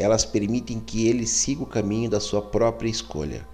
elas 0.00 0.24
permitem 0.24 0.80
que 0.80 1.06
ele 1.06 1.26
siga 1.26 1.62
o 1.62 1.66
caminho 1.66 2.08
da 2.08 2.20
sua 2.20 2.40
própria 2.40 2.88
escolha. 2.88 3.46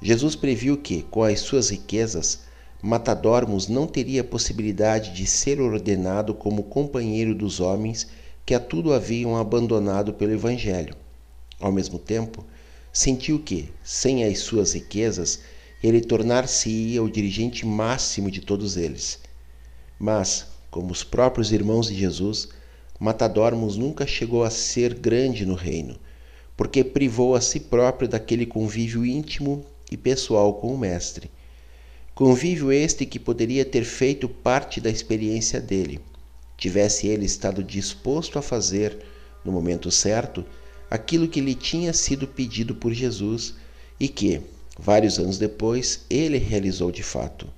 Jesus 0.00 0.36
previu 0.36 0.76
que, 0.76 1.02
com 1.02 1.22
as 1.24 1.40
suas 1.40 1.70
riquezas, 1.70 2.40
Matadormos 2.80 3.68
não 3.68 3.86
teria 3.86 4.24
possibilidade 4.24 5.12
de 5.12 5.24
ser 5.24 5.60
ordenado 5.60 6.34
como 6.34 6.64
companheiro 6.64 7.32
dos 7.32 7.60
homens 7.60 8.08
que 8.44 8.54
a 8.54 8.60
tudo 8.60 8.92
haviam 8.92 9.36
abandonado 9.36 10.12
pelo 10.12 10.32
Evangelho. 10.32 10.96
Ao 11.60 11.70
mesmo 11.70 11.98
tempo, 11.98 12.44
sentiu 12.92 13.38
que, 13.38 13.70
sem 13.82 14.24
as 14.24 14.40
suas 14.40 14.74
riquezas, 14.74 15.40
ele 15.82 16.00
tornar-se-ia 16.00 17.02
o 17.02 17.10
dirigente 17.10 17.64
máximo 17.66 18.30
de 18.30 18.40
todos 18.40 18.76
eles. 18.76 19.20
Mas, 19.98 20.46
como 20.70 20.90
os 20.90 21.04
próprios 21.04 21.52
irmãos 21.52 21.86
de 21.88 21.94
Jesus, 21.94 22.48
Matadormos 22.98 23.76
nunca 23.76 24.06
chegou 24.06 24.44
a 24.44 24.50
ser 24.50 24.94
grande 24.94 25.44
no 25.44 25.54
reino, 25.54 25.98
porque 26.56 26.84
privou 26.84 27.34
a 27.34 27.40
si 27.40 27.58
próprio 27.58 28.08
daquele 28.08 28.46
convívio 28.46 29.04
íntimo 29.04 29.64
e 29.90 29.96
pessoal 29.96 30.54
com 30.54 30.72
o 30.72 30.78
Mestre. 30.78 31.30
Convívio 32.14 32.70
este 32.70 33.04
que 33.04 33.18
poderia 33.18 33.64
ter 33.64 33.84
feito 33.84 34.28
parte 34.28 34.80
da 34.80 34.88
experiência 34.88 35.60
dele, 35.60 36.00
tivesse 36.62 37.08
ele 37.08 37.26
estado 37.26 37.64
disposto 37.64 38.38
a 38.38 38.42
fazer, 38.42 38.96
no 39.44 39.50
momento 39.50 39.90
certo, 39.90 40.44
aquilo 40.88 41.26
que 41.26 41.40
lhe 41.40 41.56
tinha 41.56 41.92
sido 41.92 42.24
pedido 42.24 42.72
por 42.72 42.92
Jesus 42.92 43.54
e 43.98 44.06
que, 44.06 44.40
vários 44.78 45.18
anos 45.18 45.38
depois, 45.38 46.04
ele 46.08 46.38
realizou 46.38 46.92
de 46.92 47.02
fato. 47.02 47.48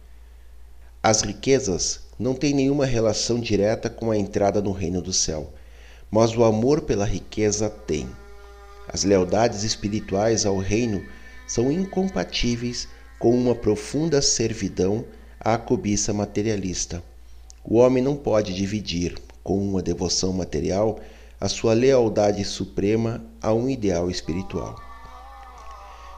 As 1.02 1.20
riquezas 1.20 2.00
não 2.18 2.32
têm 2.32 2.54
nenhuma 2.54 2.87
relação 2.87 3.38
direta 3.38 3.90
com 3.90 4.11
a 4.11 4.16
entrada 4.16 4.62
no 4.62 4.73
reino 4.73 5.02
do 5.02 5.12
céu, 5.12 5.52
mas 6.11 6.34
o 6.34 6.42
amor 6.42 6.80
pela 6.80 7.04
riqueza 7.04 7.68
tem. 7.68 8.08
As 8.88 9.04
lealdades 9.04 9.64
espirituais 9.64 10.46
ao 10.46 10.56
reino 10.56 11.04
são 11.46 11.70
incompatíveis 11.70 12.88
com 13.18 13.37
uma 13.37 13.54
profunda 13.54 14.23
servidão 14.23 15.04
à 15.38 15.58
cobiça 15.58 16.11
materialista. 16.14 17.02
O 17.66 17.76
homem 17.76 18.02
não 18.02 18.14
pode 18.14 18.52
dividir, 18.52 19.16
com 19.42 19.56
uma 19.56 19.80
devoção 19.80 20.35
material, 20.35 21.00
a 21.40 21.49
sua 21.49 21.73
lealdade 21.73 22.44
suprema 22.44 23.25
a 23.40 23.54
um 23.54 23.71
ideal 23.71 24.11
espiritual. 24.11 24.78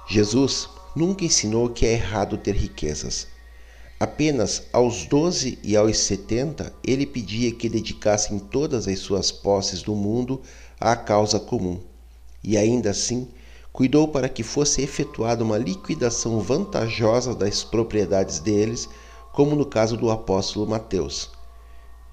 Jesus 0.08 0.68
nunca 0.96 1.24
ensinou 1.24 1.70
que 1.70 1.86
é 1.86 1.92
errado 1.92 2.36
ter 2.36 2.56
riquezas. 2.56 3.28
Apenas 4.00 4.64
aos 4.72 5.06
12 5.06 5.60
e 5.62 5.76
aos 5.76 5.96
70 5.98 6.72
ele 6.84 7.06
pedia 7.06 7.52
que 7.52 7.68
dedicassem 7.68 8.40
todas 8.40 8.88
as 8.88 8.98
suas 8.98 9.30
posses 9.30 9.82
do 9.82 9.94
mundo 9.94 10.42
à 10.80 10.96
causa 10.96 11.38
comum. 11.38 11.80
E 12.42 12.56
ainda 12.56 12.90
assim, 12.90 13.28
cuidou 13.72 14.08
para 14.08 14.28
que 14.28 14.42
fosse 14.42 14.82
efetuada 14.82 15.44
uma 15.44 15.58
liquidação 15.58 16.40
vantajosa 16.40 17.36
das 17.36 17.62
propriedades 17.62 18.40
deles, 18.40 18.88
como 19.32 19.54
no 19.54 19.64
caso 19.64 19.96
do 19.96 20.10
apóstolo 20.10 20.66
Mateus. 20.66 21.35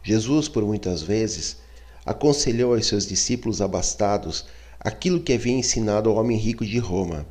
Jesus, 0.03 0.47
por 0.47 0.63
muitas 0.63 1.01
vezes, 1.01 1.57
aconselhou 2.05 2.75
aos 2.75 2.85
seus 2.85 3.07
discípulos 3.07 3.61
abastados 3.61 4.45
aquilo 4.79 5.21
que 5.21 5.33
havia 5.33 5.53
ensinado 5.53 6.09
ao 6.09 6.17
homem 6.17 6.37
rico 6.37 6.65
de 6.65 6.77
Roma 6.77 7.25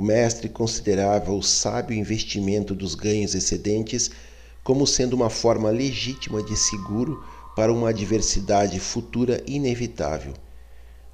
o 0.00 0.02
mestre 0.02 0.48
considerava 0.48 1.30
o 1.30 1.42
sábio 1.42 1.94
investimento 1.94 2.74
dos 2.74 2.94
ganhos 2.94 3.34
excedentes 3.34 4.10
como 4.64 4.86
sendo 4.86 5.12
uma 5.12 5.28
forma 5.28 5.68
legítima 5.68 6.42
de 6.42 6.56
seguro 6.56 7.22
para 7.54 7.70
uma 7.70 7.90
adversidade 7.90 8.80
futura 8.80 9.44
inevitável. 9.46 10.32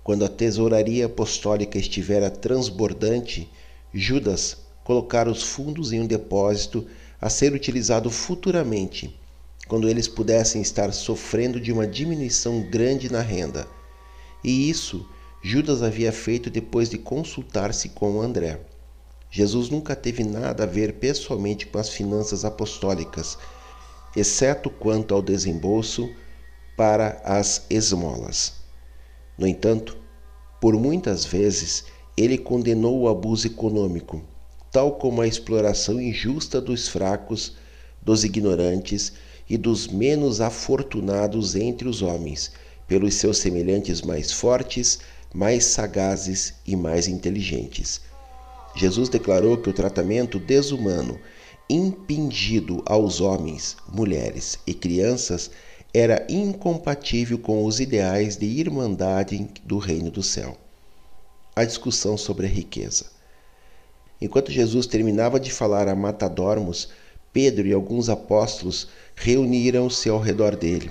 Quando 0.05 0.25
a 0.25 0.29
tesouraria 0.29 1.07
apostólica 1.07 1.77
estivera 1.77 2.31
transbordante, 2.31 3.51
Judas 3.93 4.59
colocara 4.85 5.29
os 5.29 5.43
fundos 5.43 5.93
em 5.93 5.99
um 5.99 6.07
depósito 6.07 6.87
a 7.21 7.29
ser 7.29 7.55
utilizado 7.55 8.09
futuramente, 8.09 9.19
quando 9.69 9.89
eles 9.89 10.07
pudessem 10.07 10.63
estar 10.63 10.93
sofrendo 10.93 11.61
de 11.61 11.73
uma 11.73 11.87
diminuição 11.87 12.63
grande 12.63 13.11
na 13.11 13.21
renda. 13.21 13.67
E 14.43 14.71
isso 14.71 15.07
Judas 15.43 15.83
havia 15.83 16.13
feito 16.13 16.51
depois 16.51 16.89
de 16.89 16.99
consultar-se 16.99 17.91
com 17.91 18.21
André. 18.21 18.61
Jesus 19.31 19.69
nunca 19.69 19.95
teve 19.95 20.25
nada 20.25 20.63
a 20.63 20.67
ver 20.67 20.95
pessoalmente 20.95 21.67
com 21.67 21.79
as 21.79 21.89
finanças 21.89 22.45
apostólicas, 22.45 23.37
exceto 24.17 24.71
quanto 24.71 25.15
ao 25.15 25.21
desembolso 25.21 26.09
para 26.77 27.21
as 27.25 27.67
esmolas. 27.69 28.55
No 29.37 29.47
entanto, 29.47 29.97
por 30.61 30.75
muitas 30.75 31.25
vezes 31.25 31.85
ele 32.17 32.39
condenou 32.39 33.01
o 33.01 33.09
abuso 33.09 33.47
econômico, 33.47 34.23
tal 34.71 34.93
como 34.93 35.21
a 35.21 35.27
exploração 35.27 36.01
injusta 36.01 36.61
dos 36.61 36.89
fracos, 36.89 37.57
dos 38.01 38.25
ignorantes 38.25 39.13
e 39.49 39.57
dos 39.57 39.87
menos 39.87 40.41
afortunados 40.41 41.55
entre 41.55 41.89
os 41.89 42.03
homens, 42.03 42.53
pelos 42.87 43.15
seus 43.15 43.39
semelhantes 43.39 44.03
mais 44.03 44.33
fortes, 44.33 44.99
mais 45.33 45.65
sagazes 45.65 46.55
e 46.67 46.75
mais 46.77 47.09
inteligentes. 47.09 48.01
Jesus 48.75 49.09
declarou 49.09 49.57
que 49.57 49.71
o 49.71 49.73
tratamento 49.73 50.39
desumano 50.39 51.19
impingido 51.69 52.83
aos 52.87 53.21
homens, 53.21 53.77
mulheres 53.93 54.59
e 54.67 54.73
crianças 54.73 55.51
era 55.93 56.27
incompatível 56.29 57.39
com 57.39 57.65
os 57.65 57.81
ideais 57.81 58.37
de 58.37 58.47
irmandade 58.47 59.49
do 59.65 59.79
reino 59.79 60.11
do 60.11 60.23
céu. 60.23 60.57
A 61.55 61.65
discussão 61.65 62.17
sobre 62.17 62.47
a 62.47 62.51
riqueza. 62.51 63.07
Enquanto 64.21 64.53
Jesus 64.53 64.87
terminava 64.87 65.41
de 65.41 65.51
falar 65.51 65.89
a 65.89 65.95
Matadormos, 65.95 66.91
Pedro 67.37 67.69
e 67.69 67.73
alguns 67.75 68.09
apóstolos 68.09 68.89
reuniram-se 69.15 70.09
ao 70.09 70.19
redor 70.19 70.57
dele. 70.57 70.91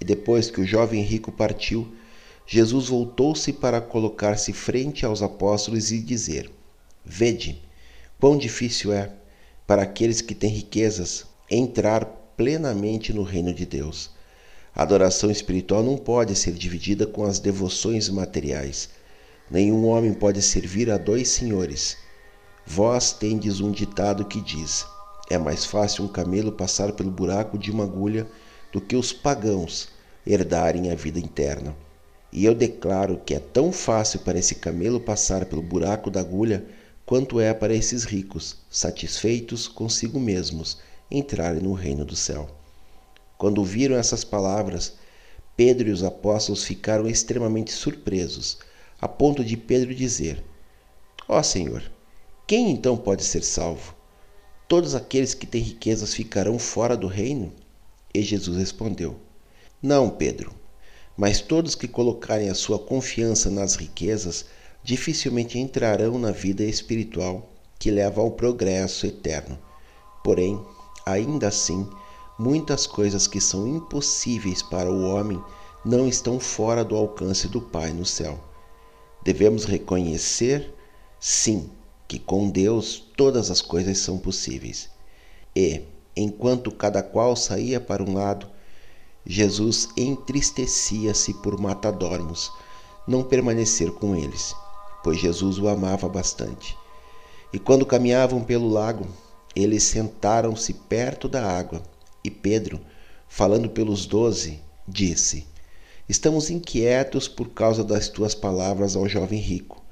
E 0.00 0.04
depois 0.04 0.50
que 0.50 0.60
o 0.60 0.66
jovem 0.66 1.04
rico 1.04 1.30
partiu, 1.30 1.86
Jesus 2.44 2.88
voltou-se 2.88 3.52
para 3.52 3.80
colocar-se 3.80 4.52
frente 4.52 5.06
aos 5.06 5.22
apóstolos 5.22 5.92
e 5.92 6.00
dizer: 6.00 6.50
Vede, 7.04 7.62
quão 8.18 8.36
difícil 8.36 8.92
é 8.92 9.12
para 9.68 9.82
aqueles 9.82 10.20
que 10.20 10.34
têm 10.34 10.50
riquezas 10.50 11.26
entrar 11.48 12.04
plenamente 12.36 13.12
no 13.12 13.22
reino 13.22 13.54
de 13.54 13.64
Deus. 13.64 14.10
A 14.74 14.82
adoração 14.82 15.30
espiritual 15.30 15.84
não 15.84 15.96
pode 15.96 16.34
ser 16.34 16.54
dividida 16.54 17.06
com 17.06 17.22
as 17.22 17.38
devoções 17.38 18.08
materiais. 18.08 18.88
Nenhum 19.48 19.86
homem 19.86 20.12
pode 20.12 20.42
servir 20.42 20.90
a 20.90 20.98
dois 20.98 21.28
senhores. 21.28 21.96
Vós 22.66 23.12
tendes 23.12 23.60
um 23.60 23.70
ditado 23.70 24.24
que 24.24 24.40
diz: 24.40 24.84
É 25.30 25.38
mais 25.38 25.64
fácil 25.64 26.04
um 26.04 26.08
camelo 26.08 26.52
passar 26.52 26.92
pelo 26.92 27.10
buraco 27.10 27.56
de 27.56 27.70
uma 27.70 27.84
agulha 27.84 28.26
do 28.70 28.80
que 28.80 28.94
os 28.94 29.12
pagãos 29.12 29.88
herdarem 30.26 30.90
a 30.90 30.94
vida 30.94 31.18
interna. 31.18 31.74
E 32.30 32.44
eu 32.44 32.54
declaro 32.54 33.20
que 33.24 33.34
é 33.34 33.38
tão 33.38 33.72
fácil 33.72 34.20
para 34.20 34.38
esse 34.38 34.56
camelo 34.56 35.00
passar 35.00 35.46
pelo 35.46 35.62
buraco 35.62 36.10
da 36.10 36.20
agulha 36.20 36.66
quanto 37.06 37.40
é 37.40 37.54
para 37.54 37.74
esses 37.74 38.04
ricos, 38.04 38.56
satisfeitos 38.68 39.68
consigo 39.68 40.20
mesmos, 40.20 40.78
entrarem 41.10 41.62
no 41.62 41.72
reino 41.72 42.04
do 42.04 42.16
céu. 42.16 42.48
Quando 43.38 43.58
ouviram 43.58 43.96
essas 43.96 44.24
palavras, 44.24 44.94
Pedro 45.56 45.88
e 45.88 45.92
os 45.92 46.02
apóstolos 46.02 46.64
ficaram 46.64 47.06
extremamente 47.06 47.72
surpresos, 47.72 48.58
a 49.00 49.06
ponto 49.06 49.44
de 49.44 49.56
Pedro 49.56 49.94
dizer: 49.94 50.42
Ó 51.28 51.38
oh, 51.38 51.42
Senhor, 51.42 51.82
quem 52.46 52.70
então 52.70 52.96
pode 52.96 53.22
ser 53.22 53.42
salvo? 53.42 53.94
Todos 54.66 54.94
aqueles 54.94 55.34
que 55.34 55.46
têm 55.46 55.62
riquezas 55.62 56.14
ficarão 56.14 56.58
fora 56.58 56.96
do 56.96 57.06
reino? 57.06 57.52
E 58.14 58.22
Jesus 58.22 58.56
respondeu: 58.56 59.16
Não, 59.82 60.08
Pedro, 60.08 60.52
mas 61.16 61.42
todos 61.42 61.74
que 61.74 61.86
colocarem 61.86 62.48
a 62.48 62.54
sua 62.54 62.78
confiança 62.78 63.50
nas 63.50 63.76
riquezas 63.76 64.46
dificilmente 64.82 65.58
entrarão 65.58 66.18
na 66.18 66.30
vida 66.30 66.64
espiritual 66.64 67.50
que 67.78 67.90
leva 67.90 68.22
ao 68.22 68.30
progresso 68.30 69.06
eterno. 69.06 69.58
Porém, 70.22 70.58
ainda 71.04 71.48
assim, 71.48 71.86
muitas 72.38 72.86
coisas 72.86 73.26
que 73.26 73.42
são 73.42 73.68
impossíveis 73.68 74.62
para 74.62 74.90
o 74.90 75.04
homem 75.10 75.38
não 75.84 76.08
estão 76.08 76.40
fora 76.40 76.82
do 76.82 76.96
alcance 76.96 77.48
do 77.48 77.60
Pai 77.60 77.92
no 77.92 78.06
céu. 78.06 78.42
Devemos 79.22 79.66
reconhecer, 79.66 80.72
sim, 81.20 81.70
que 82.06 82.18
com 82.18 82.50
Deus 82.50 83.04
todas 83.16 83.50
as 83.50 83.60
coisas 83.60 83.98
são 83.98 84.18
possíveis. 84.18 84.88
E, 85.54 85.82
enquanto 86.16 86.70
cada 86.70 87.02
qual 87.02 87.36
saía 87.36 87.80
para 87.80 88.02
um 88.02 88.14
lado, 88.14 88.48
Jesus 89.26 89.88
entristecia-se 89.96 91.34
por 91.34 91.58
matadormos 91.60 92.52
não 93.06 93.22
permanecer 93.22 93.90
com 93.92 94.14
eles 94.14 94.54
pois 95.04 95.20
Jesus 95.20 95.58
o 95.58 95.68
amava 95.68 96.08
bastante. 96.08 96.76
E 97.52 97.58
quando 97.58 97.84
caminhavam 97.84 98.42
pelo 98.42 98.68
lago, 98.68 99.06
eles 99.54 99.84
sentaram-se 99.84 100.72
perto 100.72 101.28
da 101.28 101.46
água, 101.46 101.82
e 102.24 102.30
Pedro, 102.30 102.80
falando 103.28 103.68
pelos 103.68 104.06
doze, 104.06 104.58
disse: 104.88 105.46
Estamos 106.08 106.48
inquietos 106.48 107.28
por 107.28 107.50
causa 107.50 107.84
das 107.84 108.08
tuas 108.08 108.34
palavras 108.34 108.96
ao 108.96 109.06
jovem 109.06 109.38
rico. 109.38 109.83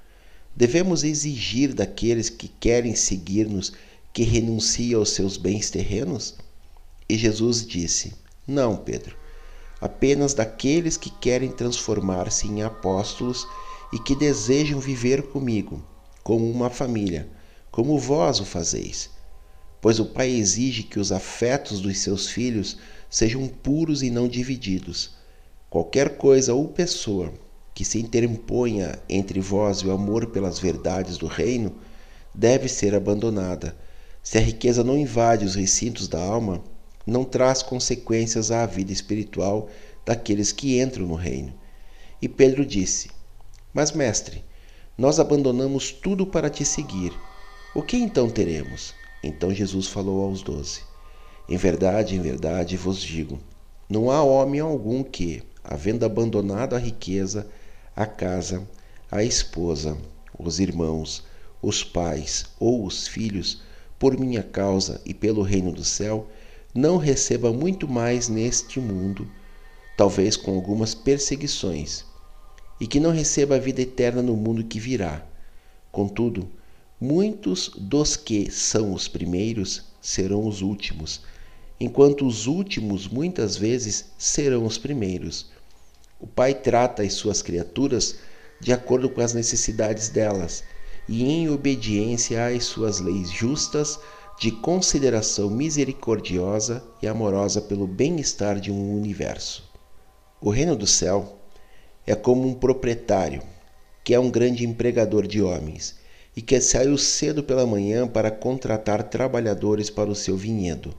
Devemos 0.55 1.03
exigir 1.03 1.73
daqueles 1.73 2.29
que 2.29 2.47
querem 2.47 2.95
seguir-nos 2.95 3.73
que 4.13 4.23
renunciem 4.23 4.93
aos 4.95 5.11
seus 5.11 5.39
bens 5.39 5.71
terrenos? 5.71 6.35
E 7.09 7.17
Jesus 7.17 7.67
disse: 7.67 8.13
Não, 8.47 8.77
Pedro, 8.77 9.17
apenas 9.81 10.35
daqueles 10.35 10.99
que 10.99 11.09
querem 11.09 11.51
transformar-se 11.51 12.47
em 12.47 12.63
apóstolos 12.63 13.49
e 13.95 13.99
que 13.99 14.15
desejam 14.15 14.79
viver 14.79 15.23
comigo, 15.23 15.83
como 16.23 16.49
uma 16.51 16.69
família, 16.69 17.31
como 17.71 17.99
vós 17.99 18.39
o 18.39 18.45
fazeis. 18.45 19.09
Pois 19.81 19.99
o 19.99 20.05
Pai 20.05 20.29
exige 20.29 20.83
que 20.83 21.01
os 21.01 21.11
afetos 21.13 21.81
dos 21.81 21.99
seus 21.99 22.29
filhos 22.29 22.77
sejam 23.09 23.49
puros 23.49 24.03
e 24.03 24.11
não 24.11 24.29
divididos. 24.29 25.13
Qualquer 25.71 26.19
coisa 26.19 26.53
ou 26.53 26.69
pessoa 26.69 27.33
que 27.75 27.85
se 27.85 27.99
interponha 27.99 28.99
entre 29.09 29.41
vós 29.41 29.79
e 29.79 29.87
o 29.87 29.93
amor 29.93 30.27
pelas 30.27 30.59
verdades 30.59 31.17
do 31.17 31.27
reino 31.27 31.75
deve 32.35 32.69
ser 32.69 32.95
abandonada. 32.95 33.77
Se 34.23 34.39
a 34.39 34.41
riqueza 34.41 34.85
não 34.85 34.97
invade 34.97 35.45
os 35.45 35.55
recintos 35.55 36.07
da 36.09 36.23
alma, 36.23 36.63
não 37.07 37.25
traz 37.25 37.63
consequências 37.63 38.51
à 38.51 38.65
vida 38.67 38.93
espiritual 38.93 39.69
daqueles 40.05 40.53
que 40.53 40.81
entram 40.81 41.07
no 41.07 41.15
reino. 41.15 41.53
E 42.21 42.29
Pedro 42.29 42.65
disse: 42.65 43.11
Mas, 43.73 43.93
mestre, 43.93 44.45
nós 44.97 45.19
abandonamos 45.19 45.91
tudo 45.91 46.27
para 46.27 46.51
te 46.51 46.65
seguir. 46.65 47.13
O 47.75 47.83
que 47.83 47.97
então 47.97 48.31
teremos? 48.31 48.95
Então 49.25 49.53
Jesus 49.53 49.87
falou 49.89 50.25
aos 50.25 50.43
doze: 50.43 50.83
Em 51.49 51.57
verdade, 51.57 52.15
em 52.15 52.21
verdade 52.21 52.77
vos 52.77 53.01
digo: 53.01 53.39
não 53.89 54.11
há 54.11 54.23
homem 54.23 54.61
algum 54.61 55.03
que, 55.03 55.43
havendo 55.63 56.07
abandonado 56.07 56.75
a 56.75 56.79
riqueza, 56.79 57.47
a 57.95 58.07
casa, 58.07 58.67
a 59.11 59.23
esposa, 59.23 59.99
os 60.39 60.59
irmãos, 60.59 61.23
os 61.61 61.85
pais 61.85 62.47
ou 62.59 62.87
os 62.87 63.07
filhos, 63.07 63.63
por 63.99 64.19
minha 64.19 64.43
causa 64.43 65.01
e 65.05 65.13
pelo 65.13 65.43
reino 65.43 65.71
do 65.71 65.85
céu, 65.85 66.27
não 66.75 66.97
receba 66.97 67.53
muito 67.53 67.87
mais 67.87 68.29
neste 68.29 68.81
mundo, 68.81 69.31
talvez 69.97 70.37
com 70.37 70.55
algumas 70.55 70.95
perseguições, 70.95 72.05
e 72.81 72.87
que 72.87 72.99
não 72.99 73.13
receba 73.13 73.57
a 73.57 73.61
vida 73.61 73.83
eterna 73.83 74.23
no 74.23 74.35
mundo 74.35 74.65
que 74.65 74.81
virá. 74.81 75.25
Contudo, 75.93 76.49
muitos 76.99 77.69
dos 77.77 78.17
que 78.17 78.51
são 78.51 78.95
os 78.95 79.07
primeiros 79.07 79.85
serão 80.01 80.47
os 80.47 80.63
últimos, 80.63 81.21
enquanto 81.79 82.27
os 82.27 82.47
últimos 82.47 83.07
muitas 83.07 83.57
vezes 83.57 84.07
serão 84.17 84.65
os 84.65 84.79
primeiros. 84.79 85.51
O 86.23 86.27
Pai 86.29 86.55
trata 86.55 87.03
as 87.03 87.15
suas 87.15 87.43
criaturas 87.43 88.15
de 88.61 88.73
acordo 88.73 89.11
com 89.11 89.21
as 89.21 89.35
necessidades 89.35 90.09
delas 90.09 90.63
e 91.09 91.25
em 91.25 91.51
obediência 91.51 92.47
às 92.47 92.63
suas 92.63 93.01
leis 93.01 93.29
justas 93.29 93.99
de 94.39 94.53
consideração 94.53 95.51
misericordiosa 95.51 96.81
e 97.03 97.09
amorosa 97.09 97.61
pelo 97.61 97.89
bem-estar 97.89 98.61
de 98.61 98.71
um 98.71 98.97
universo. 98.97 99.69
O 100.41 100.49
reino 100.49 100.77
do 100.77 100.87
céu 100.87 101.41
é 102.07 102.15
como 102.15 102.47
um 102.47 102.55
proprietário, 102.55 103.43
que 104.05 104.15
é 104.15 104.21
um 104.21 104.31
grande 104.31 104.65
empregador 104.65 105.27
de 105.27 105.43
homens 105.43 105.97
e 106.37 106.41
que 106.41 106.61
saiu 106.61 106.97
cedo 106.97 107.43
pela 107.43 107.67
manhã 107.67 108.07
para 108.07 108.31
contratar 108.31 109.03
trabalhadores 109.03 109.91
para 109.91 110.09
o 110.09 110.15
seu 110.15 110.37
vinhedo. 110.37 110.95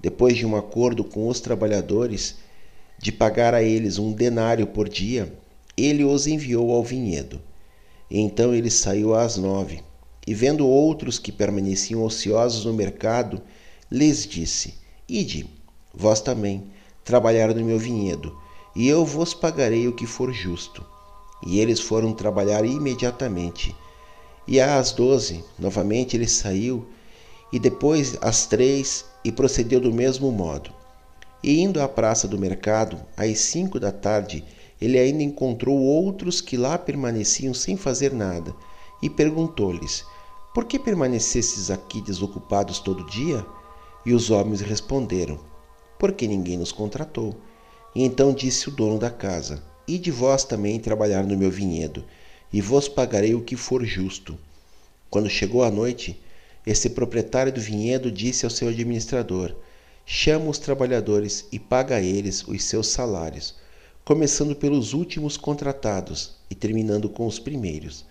Depois 0.00 0.36
de 0.36 0.46
um 0.46 0.54
acordo 0.54 1.02
com 1.02 1.26
os 1.26 1.40
trabalhadores, 1.40 2.36
de 2.98 3.12
pagar 3.12 3.54
a 3.54 3.62
eles 3.62 3.98
um 3.98 4.12
denário 4.12 4.66
por 4.66 4.88
dia, 4.88 5.32
ele 5.76 6.04
os 6.04 6.26
enviou 6.26 6.72
ao 6.72 6.82
vinhedo. 6.82 7.40
Então 8.10 8.54
ele 8.54 8.70
saiu 8.70 9.14
às 9.14 9.36
nove, 9.36 9.82
e 10.26 10.34
vendo 10.34 10.66
outros 10.66 11.18
que 11.18 11.32
permaneciam 11.32 12.02
ociosos 12.02 12.64
no 12.64 12.72
mercado, 12.72 13.42
lhes 13.90 14.26
disse: 14.26 14.74
Ide, 15.08 15.46
vós 15.92 16.20
também, 16.20 16.64
trabalhar 17.04 17.54
no 17.54 17.64
meu 17.64 17.78
vinhedo, 17.78 18.36
e 18.74 18.88
eu 18.88 19.04
vos 19.04 19.34
pagarei 19.34 19.86
o 19.86 19.92
que 19.92 20.06
for 20.06 20.32
justo. 20.32 20.84
E 21.46 21.60
eles 21.60 21.80
foram 21.80 22.12
trabalhar 22.12 22.64
imediatamente. 22.64 23.74
E 24.46 24.60
às 24.60 24.92
doze, 24.92 25.44
novamente 25.58 26.16
ele 26.16 26.26
saiu, 26.26 26.86
e 27.52 27.58
depois 27.58 28.16
às 28.20 28.46
três, 28.46 29.04
e 29.24 29.30
procedeu 29.30 29.80
do 29.80 29.92
mesmo 29.92 30.30
modo. 30.32 30.70
E 31.46 31.60
indo 31.60 31.78
à 31.82 31.86
praça 31.86 32.26
do 32.26 32.38
mercado, 32.38 32.98
às 33.14 33.38
cinco 33.38 33.78
da 33.78 33.92
tarde, 33.92 34.42
ele 34.80 34.98
ainda 34.98 35.22
encontrou 35.22 35.78
outros 35.78 36.40
que 36.40 36.56
lá 36.56 36.78
permaneciam 36.78 37.52
sem 37.52 37.76
fazer 37.76 38.14
nada, 38.14 38.56
e 39.02 39.10
perguntou-lhes: 39.10 40.06
Por 40.54 40.64
que 40.64 40.78
permanecestes 40.78 41.70
aqui 41.70 42.00
desocupados 42.00 42.78
todo 42.78 43.04
dia? 43.04 43.44
E 44.06 44.14
os 44.14 44.30
homens 44.30 44.62
responderam: 44.62 45.38
Porque 45.98 46.26
ninguém 46.26 46.56
nos 46.56 46.72
contratou. 46.72 47.36
E 47.94 48.02
então 48.02 48.32
disse 48.32 48.70
o 48.70 48.72
dono 48.72 48.98
da 48.98 49.10
casa: 49.10 49.62
Ide 49.86 50.10
vós 50.10 50.44
também 50.44 50.80
trabalhar 50.80 51.24
no 51.24 51.36
meu 51.36 51.50
vinhedo, 51.50 52.06
e 52.50 52.62
vos 52.62 52.88
pagarei 52.88 53.34
o 53.34 53.42
que 53.42 53.54
for 53.54 53.84
justo. 53.84 54.38
Quando 55.10 55.28
chegou 55.28 55.62
a 55.62 55.70
noite, 55.70 56.18
esse 56.66 56.88
proprietário 56.88 57.52
do 57.52 57.60
vinhedo 57.60 58.10
disse 58.10 58.46
ao 58.46 58.50
seu 58.50 58.68
administrador: 58.68 59.54
chama 60.06 60.50
os 60.50 60.58
trabalhadores 60.58 61.46
e 61.50 61.58
paga 61.58 61.96
a 61.96 62.00
eles 62.00 62.46
os 62.46 62.62
seus 62.64 62.88
salários, 62.88 63.54
começando 64.04 64.54
pelos 64.54 64.92
últimos 64.92 65.36
contratados 65.36 66.34
e 66.50 66.54
terminando 66.54 67.08
com 67.08 67.26
os 67.26 67.38
primeiros. 67.38 68.04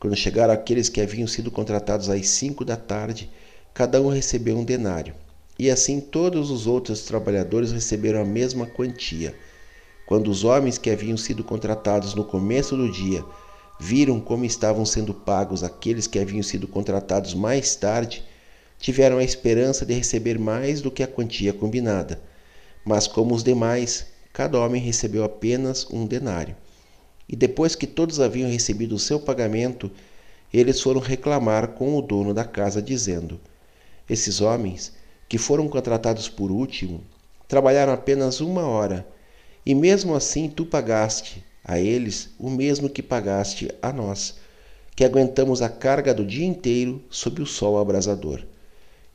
Quando 0.00 0.16
chegaram 0.16 0.52
aqueles 0.52 0.88
que 0.88 1.00
haviam 1.00 1.28
sido 1.28 1.50
contratados 1.50 2.08
às 2.08 2.26
cinco 2.28 2.64
da 2.64 2.76
tarde, 2.76 3.30
cada 3.72 4.02
um 4.02 4.08
recebeu 4.08 4.58
um 4.58 4.64
denário, 4.64 5.14
e 5.56 5.70
assim 5.70 6.00
todos 6.00 6.50
os 6.50 6.66
outros 6.66 7.02
trabalhadores 7.02 7.70
receberam 7.70 8.20
a 8.20 8.24
mesma 8.24 8.66
quantia. 8.66 9.32
Quando 10.06 10.28
os 10.28 10.42
homens 10.42 10.76
que 10.76 10.90
haviam 10.90 11.16
sido 11.16 11.44
contratados 11.44 12.14
no 12.14 12.24
começo 12.24 12.76
do 12.76 12.90
dia 12.90 13.24
viram 13.78 14.20
como 14.20 14.44
estavam 14.44 14.84
sendo 14.84 15.14
pagos 15.14 15.62
aqueles 15.62 16.06
que 16.06 16.18
haviam 16.18 16.42
sido 16.42 16.66
contratados 16.66 17.32
mais 17.32 17.76
tarde, 17.76 18.24
tiveram 18.82 19.18
a 19.18 19.24
esperança 19.24 19.86
de 19.86 19.94
receber 19.94 20.40
mais 20.40 20.80
do 20.80 20.90
que 20.90 21.04
a 21.04 21.06
quantia 21.06 21.52
combinada. 21.52 22.20
Mas, 22.84 23.06
como 23.06 23.32
os 23.32 23.44
demais, 23.44 24.08
cada 24.32 24.58
homem 24.58 24.82
recebeu 24.82 25.22
apenas 25.22 25.86
um 25.88 26.04
denário. 26.04 26.56
E 27.28 27.36
depois 27.36 27.76
que 27.76 27.86
todos 27.86 28.18
haviam 28.18 28.50
recebido 28.50 28.96
o 28.96 28.98
seu 28.98 29.20
pagamento, 29.20 29.88
eles 30.52 30.80
foram 30.80 31.00
reclamar 31.00 31.68
com 31.68 31.96
o 31.96 32.02
dono 32.02 32.34
da 32.34 32.42
casa, 32.44 32.82
dizendo: 32.82 33.40
Esses 34.10 34.40
homens, 34.40 34.92
que 35.28 35.38
foram 35.38 35.68
contratados 35.68 36.28
por 36.28 36.50
último, 36.50 37.04
trabalharam 37.46 37.92
apenas 37.92 38.40
uma 38.40 38.62
hora, 38.62 39.06
e 39.64 39.76
mesmo 39.76 40.12
assim 40.12 40.48
tu 40.48 40.66
pagaste 40.66 41.44
a 41.64 41.78
eles 41.78 42.30
o 42.36 42.50
mesmo 42.50 42.90
que 42.90 43.00
pagaste 43.00 43.70
a 43.80 43.92
nós, 43.92 44.34
que 44.96 45.04
aguentamos 45.04 45.62
a 45.62 45.68
carga 45.68 46.12
do 46.12 46.26
dia 46.26 46.44
inteiro 46.44 47.00
sob 47.08 47.40
o 47.40 47.46
sol 47.46 47.78
abrasador. 47.78 48.42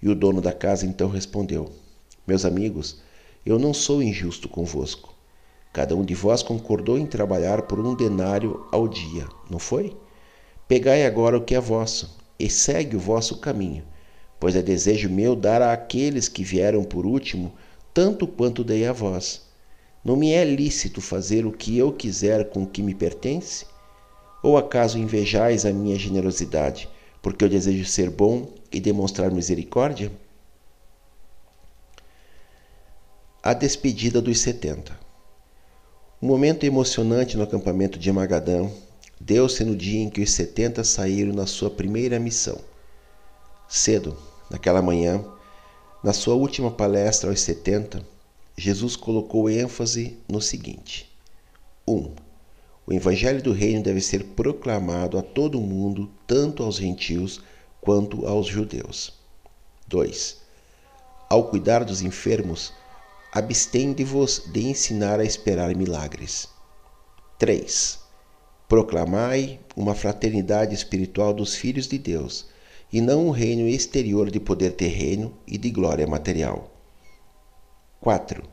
E 0.01 0.09
o 0.09 0.15
dono 0.15 0.41
da 0.41 0.53
casa 0.53 0.85
então 0.85 1.09
respondeu: 1.09 1.71
Meus 2.25 2.45
amigos, 2.45 3.01
eu 3.45 3.57
não 3.57 3.73
sou 3.73 4.03
injusto 4.03 4.47
convosco. 4.47 5.15
Cada 5.73 5.95
um 5.95 6.03
de 6.03 6.13
vós 6.13 6.43
concordou 6.43 6.97
em 6.97 7.05
trabalhar 7.05 7.63
por 7.63 7.79
um 7.79 7.95
denário 7.95 8.65
ao 8.71 8.87
dia, 8.87 9.27
não 9.49 9.59
foi? 9.59 9.95
Pegai 10.67 11.05
agora 11.05 11.37
o 11.37 11.41
que 11.41 11.55
é 11.55 11.59
vosso 11.59 12.17
e 12.39 12.49
segue 12.49 12.95
o 12.95 12.99
vosso 12.99 13.37
caminho, 13.37 13.83
pois 14.39 14.55
é 14.55 14.61
desejo 14.61 15.09
meu 15.09 15.35
dar 15.35 15.61
àqueles 15.61 16.27
que 16.27 16.43
vieram 16.43 16.83
por 16.83 17.05
último 17.05 17.53
tanto 17.93 18.27
quanto 18.27 18.63
dei 18.63 18.85
a 18.85 18.93
vós. 18.93 19.41
Não 20.03 20.15
me 20.15 20.31
é 20.31 20.43
lícito 20.43 21.01
fazer 21.01 21.45
o 21.45 21.51
que 21.51 21.77
eu 21.77 21.91
quiser 21.91 22.49
com 22.49 22.63
o 22.63 22.67
que 22.67 22.83
me 22.83 22.93
pertence? 22.93 23.65
Ou 24.43 24.57
acaso 24.57 24.99
invejais 24.99 25.65
a 25.65 25.71
minha 25.71 25.97
generosidade, 25.97 26.87
porque 27.21 27.43
eu 27.43 27.49
desejo 27.49 27.85
ser 27.85 28.09
bom 28.09 28.47
e 28.71 28.79
demonstrar 28.79 29.31
misericórdia? 29.31 30.11
A 33.41 33.53
despedida 33.53 34.21
dos 34.21 34.39
setenta. 34.39 34.99
Um 36.21 36.27
momento 36.27 36.65
emocionante 36.65 37.37
no 37.37 37.43
acampamento 37.43 37.99
de 37.99 38.11
Magadão 38.11 38.73
deu-se 39.19 39.63
no 39.63 39.75
dia 39.75 40.01
em 40.01 40.09
que 40.09 40.21
os 40.21 40.31
setenta 40.31 40.83
saíram 40.83 41.33
na 41.33 41.45
sua 41.45 41.69
primeira 41.69 42.19
missão. 42.19 42.59
Cedo, 43.67 44.17
naquela 44.49 44.81
manhã, 44.81 45.23
na 46.03 46.13
sua 46.13 46.35
última 46.35 46.71
palestra 46.71 47.29
aos 47.29 47.39
setenta, 47.41 48.05
Jesus 48.57 48.95
colocou 48.95 49.49
ênfase 49.49 50.17
no 50.27 50.41
seguinte: 50.41 51.09
1. 51.87 51.93
Um, 51.93 52.11
o 52.87 52.93
Evangelho 52.93 53.43
do 53.43 53.51
Reino 53.51 53.83
deve 53.83 54.01
ser 54.01 54.23
proclamado 54.23 55.17
a 55.17 55.21
todo 55.21 55.59
mundo, 55.59 56.09
tanto 56.25 56.63
aos 56.63 56.77
gentios 56.77 57.41
quanto 57.87 58.27
aos 58.27 58.47
judeus. 58.47 59.13
2. 59.87 60.41
Ao 61.29 61.45
cuidar 61.45 61.85
dos 61.85 62.01
enfermos, 62.01 62.73
abstende-vos 63.31 64.43
de 64.51 64.67
ensinar 64.67 65.21
a 65.21 65.23
esperar 65.23 65.73
milagres. 65.73 66.49
3. 67.39 67.97
Proclamai 68.67 69.61
uma 69.73 69.95
fraternidade 69.95 70.75
espiritual 70.75 71.33
dos 71.33 71.55
filhos 71.55 71.87
de 71.87 71.97
Deus, 71.97 72.47
e 72.91 72.99
não 72.99 73.25
um 73.25 73.31
reino 73.31 73.65
exterior 73.69 74.29
de 74.29 74.41
poder 74.41 74.71
terreno 74.73 75.33
e 75.47 75.57
de 75.57 75.71
glória 75.71 76.05
material. 76.05 76.69
4. 78.01 78.43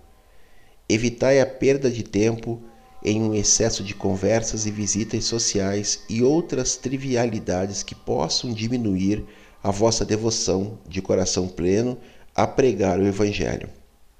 Evitai 0.88 1.40
a 1.40 1.46
perda 1.46 1.90
de 1.90 2.04
tempo 2.04 2.62
em 3.04 3.22
um 3.22 3.34
excesso 3.34 3.84
de 3.84 3.94
conversas 3.94 4.64
e 4.64 4.70
visitas 4.70 5.24
sociais 5.24 6.00
e 6.08 6.22
outras 6.22 6.76
trivialidades 6.76 7.82
que 7.82 7.94
possam 7.94 8.52
diminuir 8.52 9.24
a 9.62 9.70
vossa 9.70 10.04
devoção 10.04 10.78
de 10.88 11.02
coração 11.02 11.46
pleno 11.46 11.98
a 12.34 12.46
pregar 12.46 12.98
o 12.98 13.06
Evangelho. 13.06 13.68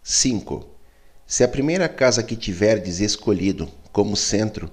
5. 0.03 0.69
Se 1.27 1.43
a 1.43 1.49
primeira 1.49 1.89
casa 1.89 2.23
que 2.23 2.37
tiverdes 2.37 3.01
escolhido 3.01 3.69
como 3.91 4.17
centro 4.17 4.71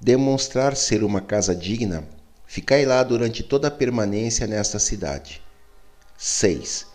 demonstrar 0.00 0.74
ser 0.74 1.04
uma 1.04 1.20
casa 1.20 1.54
digna, 1.54 2.08
ficai 2.46 2.86
lá 2.86 3.02
durante 3.02 3.42
toda 3.42 3.68
a 3.68 3.70
permanência 3.70 4.46
nesta 4.46 4.78
cidade. 4.78 5.42
6. 6.16 6.86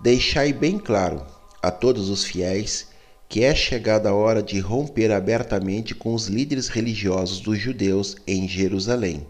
Deixai 0.00 0.52
bem 0.52 0.78
claro 0.78 1.24
a 1.62 1.70
todos 1.70 2.08
os 2.08 2.24
fiéis 2.24 2.88
que 3.34 3.42
é 3.42 3.52
chegada 3.52 4.10
a 4.10 4.14
hora 4.14 4.40
de 4.40 4.60
romper 4.60 5.10
abertamente 5.10 5.92
com 5.92 6.14
os 6.14 6.28
líderes 6.28 6.68
religiosos 6.68 7.40
dos 7.40 7.58
judeus 7.58 8.14
em 8.28 8.46
Jerusalém. 8.46 9.26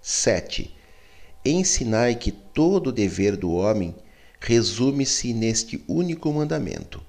7. 0.00 0.72
Ensinai 1.44 2.14
que 2.14 2.30
todo 2.30 2.90
o 2.90 2.92
dever 2.92 3.36
do 3.36 3.50
homem 3.50 3.92
resume-se 4.38 5.32
neste 5.32 5.84
único 5.88 6.32
mandamento: 6.32 7.02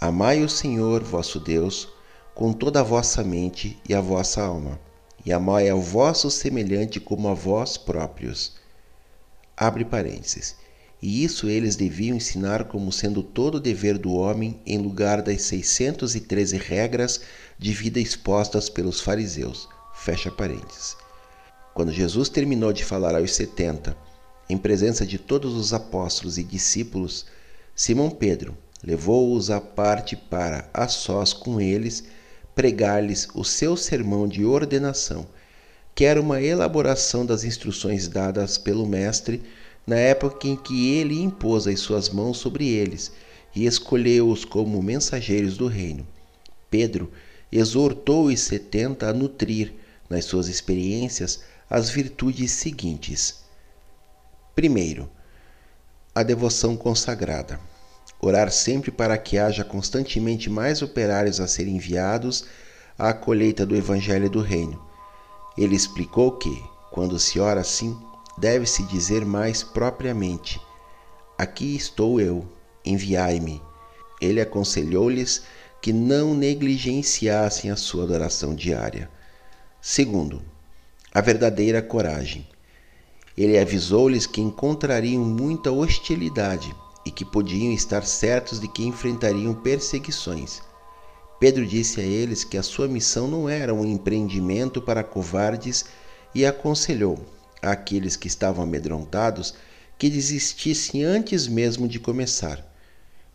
Amai 0.00 0.44
o 0.44 0.48
Senhor 0.48 1.02
vosso 1.02 1.40
Deus 1.40 1.88
com 2.32 2.52
toda 2.52 2.78
a 2.78 2.84
vossa 2.84 3.24
mente 3.24 3.76
e 3.88 3.92
a 3.92 4.00
vossa 4.00 4.40
alma, 4.40 4.78
e 5.26 5.32
amai 5.32 5.68
ao 5.68 5.80
vosso 5.80 6.30
semelhante 6.30 7.00
como 7.00 7.26
a 7.26 7.34
vós 7.34 7.76
próprios. 7.76 8.54
Abre 9.56 9.84
parênteses. 9.84 10.59
E 11.02 11.24
isso 11.24 11.48
eles 11.48 11.76
deviam 11.76 12.16
ensinar 12.16 12.64
como 12.64 12.92
sendo 12.92 13.22
todo 13.22 13.54
o 13.54 13.60
dever 13.60 13.96
do 13.96 14.12
homem 14.12 14.60
em 14.66 14.76
lugar 14.76 15.22
das 15.22 15.42
613 15.42 16.58
regras 16.58 17.20
de 17.58 17.72
vida 17.72 17.98
expostas 17.98 18.68
pelos 18.68 19.00
fariseus. 19.00 19.68
Fecha 19.94 20.30
parênteses. 20.30 20.96
Quando 21.74 21.92
Jesus 21.92 22.28
terminou 22.28 22.72
de 22.72 22.84
falar 22.84 23.14
aos 23.14 23.34
setenta, 23.34 23.96
em 24.48 24.58
presença 24.58 25.06
de 25.06 25.16
todos 25.16 25.54
os 25.54 25.72
apóstolos 25.72 26.36
e 26.36 26.42
discípulos, 26.42 27.24
Simão 27.74 28.10
Pedro 28.10 28.56
levou-os 28.82 29.50
à 29.50 29.60
parte 29.60 30.16
para, 30.16 30.68
a 30.74 30.88
sós 30.88 31.32
com 31.32 31.60
eles, 31.60 32.04
pregar-lhes 32.54 33.28
o 33.34 33.44
seu 33.44 33.76
sermão 33.76 34.26
de 34.28 34.44
ordenação, 34.44 35.26
que 35.94 36.04
era 36.04 36.20
uma 36.20 36.42
elaboração 36.42 37.24
das 37.24 37.44
instruções 37.44 38.08
dadas 38.08 38.58
pelo 38.58 38.86
Mestre 38.86 39.42
na 39.86 39.96
época 39.96 40.46
em 40.46 40.56
que 40.56 40.94
ele 40.94 41.20
impôs 41.20 41.66
as 41.66 41.80
suas 41.80 42.08
mãos 42.08 42.38
sobre 42.38 42.68
eles 42.68 43.12
e 43.54 43.66
escolheu-os 43.66 44.44
como 44.44 44.82
mensageiros 44.82 45.56
do 45.56 45.66
reino. 45.66 46.06
Pedro 46.70 47.10
exortou 47.50 48.26
os 48.26 48.40
setenta 48.40 49.08
a 49.08 49.12
nutrir, 49.12 49.72
nas 50.08 50.24
suas 50.24 50.48
experiências, 50.48 51.40
as 51.68 51.88
virtudes 51.88 52.50
seguintes. 52.52 53.44
Primeiro, 54.54 55.08
a 56.14 56.22
devoção 56.22 56.76
consagrada 56.76 57.60
orar 58.20 58.50
sempre 58.50 58.90
para 58.90 59.16
que 59.16 59.38
haja 59.38 59.64
constantemente 59.64 60.50
mais 60.50 60.82
operários 60.82 61.40
a 61.40 61.48
serem 61.48 61.76
enviados 61.76 62.44
à 62.98 63.14
colheita 63.14 63.64
do 63.64 63.74
Evangelho 63.74 64.28
do 64.28 64.42
Reino. 64.42 64.80
Ele 65.56 65.74
explicou 65.74 66.32
que, 66.32 66.62
quando 66.90 67.18
se 67.18 67.40
ora 67.40 67.60
assim, 67.62 67.98
deve-se 68.38 68.82
dizer 68.84 69.24
mais 69.24 69.62
propriamente: 69.62 70.60
Aqui 71.36 71.74
estou 71.74 72.20
eu, 72.20 72.46
enviai-me. 72.84 73.62
Ele 74.20 74.40
aconselhou-lhes 74.40 75.42
que 75.80 75.92
não 75.92 76.34
negligenciassem 76.34 77.70
a 77.70 77.76
sua 77.76 78.04
adoração 78.04 78.54
diária. 78.54 79.10
Segundo, 79.80 80.42
a 81.12 81.20
verdadeira 81.20 81.80
coragem. 81.80 82.46
Ele 83.36 83.58
avisou-lhes 83.58 84.26
que 84.26 84.40
encontrariam 84.40 85.24
muita 85.24 85.72
hostilidade 85.72 86.74
e 87.06 87.10
que 87.10 87.24
podiam 87.24 87.72
estar 87.72 88.04
certos 88.04 88.60
de 88.60 88.68
que 88.68 88.84
enfrentariam 88.84 89.54
perseguições. 89.54 90.60
Pedro 91.38 91.64
disse 91.64 92.00
a 92.00 92.04
eles 92.04 92.44
que 92.44 92.58
a 92.58 92.62
sua 92.62 92.86
missão 92.86 93.26
não 93.26 93.48
era 93.48 93.72
um 93.72 93.86
empreendimento 93.86 94.82
para 94.82 95.02
covardes 95.02 95.86
e 96.34 96.44
aconselhou 96.44 97.18
àqueles 97.62 98.16
que 98.16 98.28
estavam 98.28 98.64
amedrontados 98.64 99.54
que 99.98 100.08
desistissem 100.08 101.04
antes 101.04 101.46
mesmo 101.46 101.86
de 101.86 102.00
começar, 102.00 102.64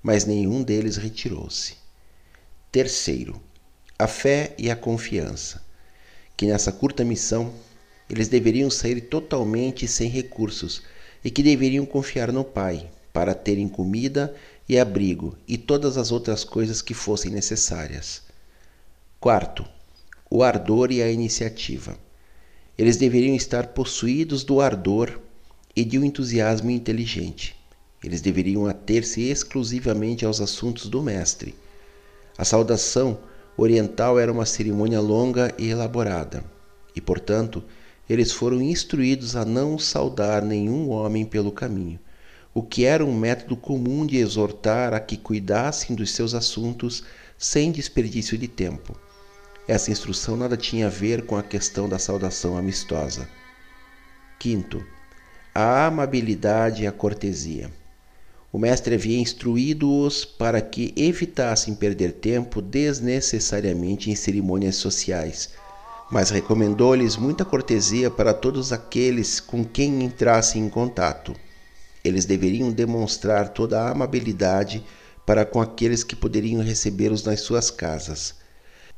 mas 0.02 0.26
nenhum 0.26 0.64
deles 0.64 0.98
retirou-se. 0.98 1.76
Terceiro, 2.72 3.42
a 3.98 4.08
fé 4.08 4.54
e 4.58 4.70
a 4.70 4.76
confiança, 4.76 5.64
que 6.36 6.48
nessa 6.48 6.72
curta 6.72 7.06
missão 7.06 7.54
eles 8.10 8.28
deveriam 8.28 8.70
sair 8.70 9.02
totalmente 9.02 9.88
sem 9.88 10.10
recursos 10.10 10.82
e 11.24 11.32
que 11.32 11.42
deveriam 11.42 11.86
confiar 11.86 12.32
no 12.32 12.44
Pai, 12.44 12.90
para 13.14 13.34
terem 13.34 13.68
comida 13.68 14.36
e 14.68 14.78
abrigo 14.78 15.38
e 15.48 15.58
todas 15.58 15.98
as 15.98 16.12
outras 16.12 16.44
coisas 16.44 16.82
que 16.82 16.94
fossem 16.94 17.32
necessárias. 17.32 18.24
Quarto, 19.20 19.66
o 20.30 20.44
ardor 20.44 20.92
e 20.92 21.02
a 21.02 21.10
iniciativa. 21.10 21.98
Eles 22.78 22.98
deveriam 22.98 23.36
estar 23.36 23.68
possuídos 23.68 24.44
do 24.44 24.60
ardor 24.60 25.20
e 25.76 25.86
de 25.86 25.98
um 25.98 26.04
entusiasmo 26.04 26.70
inteligente. 26.70 27.56
Eles 28.04 28.20
deveriam 28.20 28.66
ater-se 28.66 29.22
exclusivamente 29.22 30.26
aos 30.26 30.42
assuntos 30.42 30.90
do 30.90 31.02
Mestre. 31.02 31.56
A 32.38 32.44
saudação 32.44 33.18
oriental 33.58 34.20
era 34.20 34.32
uma 34.32 34.46
cerimônia 34.46 35.00
longa 35.00 35.54
e 35.58 35.70
elaborada, 35.70 36.44
e, 36.94 37.00
portanto, 37.00 37.64
eles 38.10 38.34
foram 38.34 38.62
instruídos 38.62 39.36
a 39.38 39.46
não 39.46 39.80
saudar 39.80 40.44
nenhum 40.44 40.90
homem 40.90 41.26
pelo 41.26 41.52
caminho, 41.52 41.98
o 42.54 42.62
que 42.62 42.84
era 42.84 43.06
um 43.06 43.18
método 43.18 43.56
comum 43.56 44.06
de 44.06 44.18
exortar 44.18 44.94
a 44.94 45.00
que 45.00 45.16
cuidassem 45.16 45.96
dos 45.96 46.12
seus 46.12 46.34
assuntos 46.34 47.04
sem 47.38 47.72
desperdício 47.72 48.38
de 48.38 48.48
tempo. 48.48 49.00
Essa 49.68 49.92
instrução 49.92 50.38
nada 50.38 50.56
tinha 50.56 50.86
a 50.86 50.90
ver 50.92 51.26
com 51.26 51.36
a 51.36 51.42
questão 51.42 51.90
da 51.90 51.98
saudação 51.98 52.56
amistosa. 52.56 53.28
Quinto, 54.38 54.86
a 55.56 55.88
amabilidade 55.88 56.84
e 56.84 56.88
a 56.88 56.92
cortesia. 56.92 57.72
O 58.54 58.60
mestre 58.60 58.94
havia 58.94 59.20
instruído-os 59.20 60.24
para 60.24 60.62
que 60.62 60.94
evitassem 60.96 61.74
perder 61.74 62.14
tempo 62.14 62.62
desnecessariamente 62.62 64.12
em 64.12 64.16
cerimônias 64.16 64.76
sociais, 64.76 65.50
mas 66.12 66.30
recomendou-lhes 66.30 67.18
muita 67.18 67.44
cortesia 67.44 68.12
para 68.12 68.36
todos 68.36 68.72
aqueles 68.72 69.40
com 69.40 69.66
quem 69.66 70.04
entrassem 70.04 70.64
em 70.64 70.70
contato. 70.70 71.36
Eles 72.04 72.24
deveriam 72.26 72.72
demonstrar 72.72 73.50
toda 73.50 73.82
a 73.82 73.90
amabilidade 73.90 74.86
para 75.26 75.44
com 75.44 75.60
aqueles 75.60 76.04
que 76.04 76.16
poderiam 76.16 76.62
recebê-los 76.62 77.24
nas 77.24 77.42
suas 77.42 77.72
casas. 77.72 78.45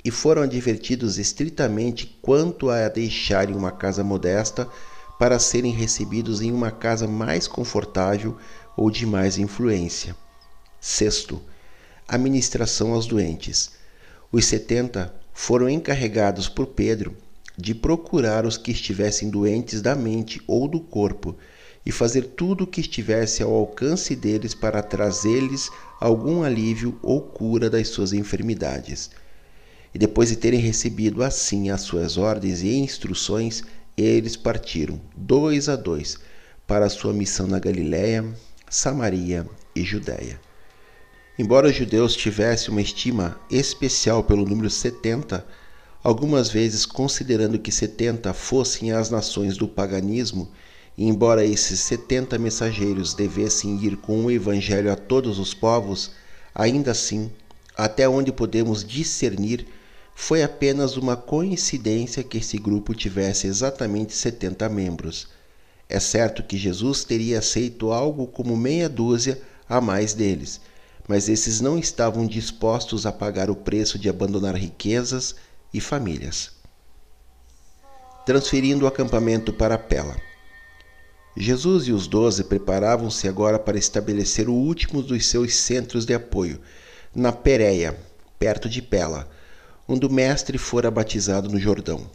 E 0.08 0.12
foram 0.12 0.44
advertidos 0.44 1.18
estritamente 1.18 2.18
quanto 2.22 2.70
a 2.70 2.88
deixarem 2.88 3.54
uma 3.54 3.74
casa 3.74 4.06
modesta 4.06 4.66
para 5.20 5.38
serem 5.38 5.74
recebidos 5.74 6.42
em 6.42 6.50
uma 6.50 6.72
casa 6.72 7.06
mais 7.06 7.46
confortável 7.46 8.38
ou 8.78 8.90
de 8.90 9.06
mais 9.06 9.38
influência. 9.38 10.16
Sexto, 10.80 11.42
administração 12.08 12.94
aos 12.94 13.06
doentes. 13.06 13.72
Os 14.32 14.46
setenta 14.46 15.14
foram 15.34 15.68
encarregados 15.68 16.48
por 16.48 16.68
Pedro 16.68 17.14
de 17.58 17.76
procurar 17.76 18.46
os 18.46 18.56
que 18.56 18.72
estivessem 18.72 19.30
doentes 19.30 19.82
da 19.82 19.94
mente 19.94 20.42
ou 20.48 20.70
do 20.70 20.80
corpo 20.80 21.36
e 21.86 21.92
fazer 21.92 22.22
tudo 22.28 22.64
o 22.64 22.68
que 22.68 22.80
estivesse 22.80 23.44
ao 23.44 23.54
alcance 23.54 24.16
deles 24.16 24.54
para 24.54 24.82
trazer-lhes 24.82 25.70
algum 26.00 26.44
alívio 26.44 26.98
ou 27.04 27.20
cura 27.20 27.70
das 27.70 27.90
suas 27.90 28.14
enfermidades. 28.14 29.10
E 29.98 30.00
depois 30.00 30.30
de 30.30 30.36
terem 30.36 30.60
recebido 30.60 31.24
assim 31.24 31.72
as 31.72 31.82
suas 31.82 32.18
ordens 32.18 32.62
e 32.62 32.72
instruções, 32.76 33.64
eles 33.98 34.36
partiram, 34.36 35.02
dois 35.16 35.68
a 35.68 35.76
dois, 35.76 36.20
para 36.68 36.86
a 36.86 36.90
sua 36.90 37.12
missão 37.12 37.48
na 37.48 37.58
Galiléia, 37.58 38.24
Samaria 38.70 39.48
e 39.76 39.84
Judéia. 39.84 40.40
Embora 41.40 41.68
os 41.68 41.76
judeus 41.76 42.16
tivessem 42.16 42.70
uma 42.70 42.80
estima 42.80 43.42
especial 43.50 44.24
pelo 44.24 44.46
número 44.46 44.70
70, 44.70 45.44
algumas 46.04 46.52
vezes 46.52 46.86
considerando 46.86 47.58
que 47.58 47.72
70 47.72 48.32
fossem 48.36 48.92
as 48.92 49.10
nações 49.10 49.58
do 49.58 49.68
paganismo, 49.68 50.52
e 50.96 51.08
embora 51.08 51.44
esses 51.44 51.80
setenta 51.80 52.38
mensageiros 52.38 53.16
devessem 53.16 53.84
ir 53.84 53.98
com 53.98 54.26
o 54.26 54.30
Evangelho 54.30 54.92
a 54.92 54.96
todos 54.96 55.40
os 55.40 55.56
povos, 55.56 56.12
Ainda 56.54 56.92
assim, 56.92 57.32
até 57.76 58.08
onde 58.08 58.32
podemos 58.32 58.84
discernir, 58.84 59.68
foi 60.20 60.42
apenas 60.42 60.98
uma 60.98 61.16
coincidência 61.16 62.24
que 62.24 62.40
esse 62.40 62.58
grupo 62.58 62.96
tivesse 62.96 63.46
exatamente 63.46 64.16
70 64.16 64.68
membros. 64.68 65.28
É 65.88 66.00
certo 66.00 66.42
que 66.42 66.58
Jesus 66.58 67.04
teria 67.04 67.38
aceito 67.38 67.92
algo 67.94 68.26
como 68.26 68.58
meia 68.58 68.90
dúzia 68.90 69.40
a 69.70 69.80
mais 69.80 70.16
deles, 70.16 70.60
mas 71.08 71.30
esses 71.30 71.62
não 71.62 71.78
estavam 71.78 72.26
dispostos 72.26 73.06
a 73.06 73.12
pagar 73.12 73.52
o 73.52 73.56
preço 73.56 74.00
de 74.00 74.10
abandonar 74.10 74.56
riquezas 74.56 75.36
e 75.72 75.80
famílias. 75.80 76.50
Transferindo 78.26 78.86
o 78.86 78.88
acampamento 78.88 79.54
para 79.54 79.78
Pela. 79.78 80.18
Jesus 81.38 81.88
e 81.88 81.92
os 81.92 82.08
doze 82.08 82.44
preparavam-se 82.44 83.28
agora 83.28 83.60
para 83.60 83.78
estabelecer 83.78 84.50
o 84.50 84.54
último 84.54 85.04
dos 85.04 85.28
seus 85.28 85.56
centros 85.56 86.06
de 86.06 86.16
apoio, 86.16 86.60
na 87.14 87.32
Pérea, 87.32 87.96
perto 88.40 88.68
de 88.68 88.82
Pela 88.82 89.37
onde 89.88 90.06
o 90.06 90.12
Mestre 90.12 90.58
fora 90.58 90.92
batizado 90.92 91.50
no 91.50 91.60
Jordão. 91.60 92.10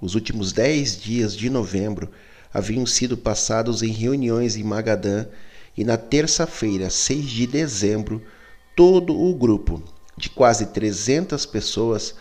Os 0.00 0.14
últimos 0.14 0.52
dez 0.52 1.00
dias 1.00 1.36
de 1.36 1.48
novembro 1.48 2.10
haviam 2.52 2.84
sido 2.84 3.16
passados 3.16 3.82
em 3.82 3.92
reuniões 3.92 4.56
em 4.56 4.64
Magadã 4.64 5.26
e 5.76 5.84
na 5.84 5.96
terça-feira, 5.96 6.90
6 6.90 7.24
de 7.26 7.46
dezembro, 7.46 8.22
todo 8.74 9.16
o 9.16 9.34
grupo, 9.34 9.82
de 10.16 10.28
quase 10.28 10.66
300 10.66 11.46
pessoas, 11.46 12.14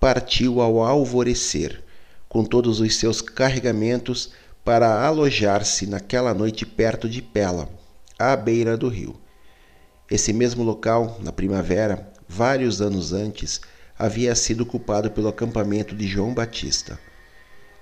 partiu 0.00 0.60
ao 0.60 0.82
alvorecer, 0.82 1.84
com 2.28 2.44
todos 2.44 2.80
os 2.80 2.96
seus 2.96 3.20
carregamentos 3.20 4.32
para 4.64 5.06
alojar-se 5.06 5.86
naquela 5.86 6.34
noite 6.34 6.66
perto 6.66 7.08
de 7.08 7.22
Pela, 7.22 7.68
à 8.18 8.36
beira 8.36 8.76
do 8.76 8.88
rio. 8.88 9.18
Esse 10.10 10.32
mesmo 10.32 10.62
local, 10.62 11.18
na 11.22 11.32
primavera, 11.32 12.12
vários 12.28 12.80
anos 12.80 13.12
antes, 13.12 13.60
havia 13.98 14.34
sido 14.34 14.64
culpado 14.64 15.10
pelo 15.10 15.28
acampamento 15.28 15.94
de 15.96 16.06
João 16.06 16.32
Batista. 16.32 16.98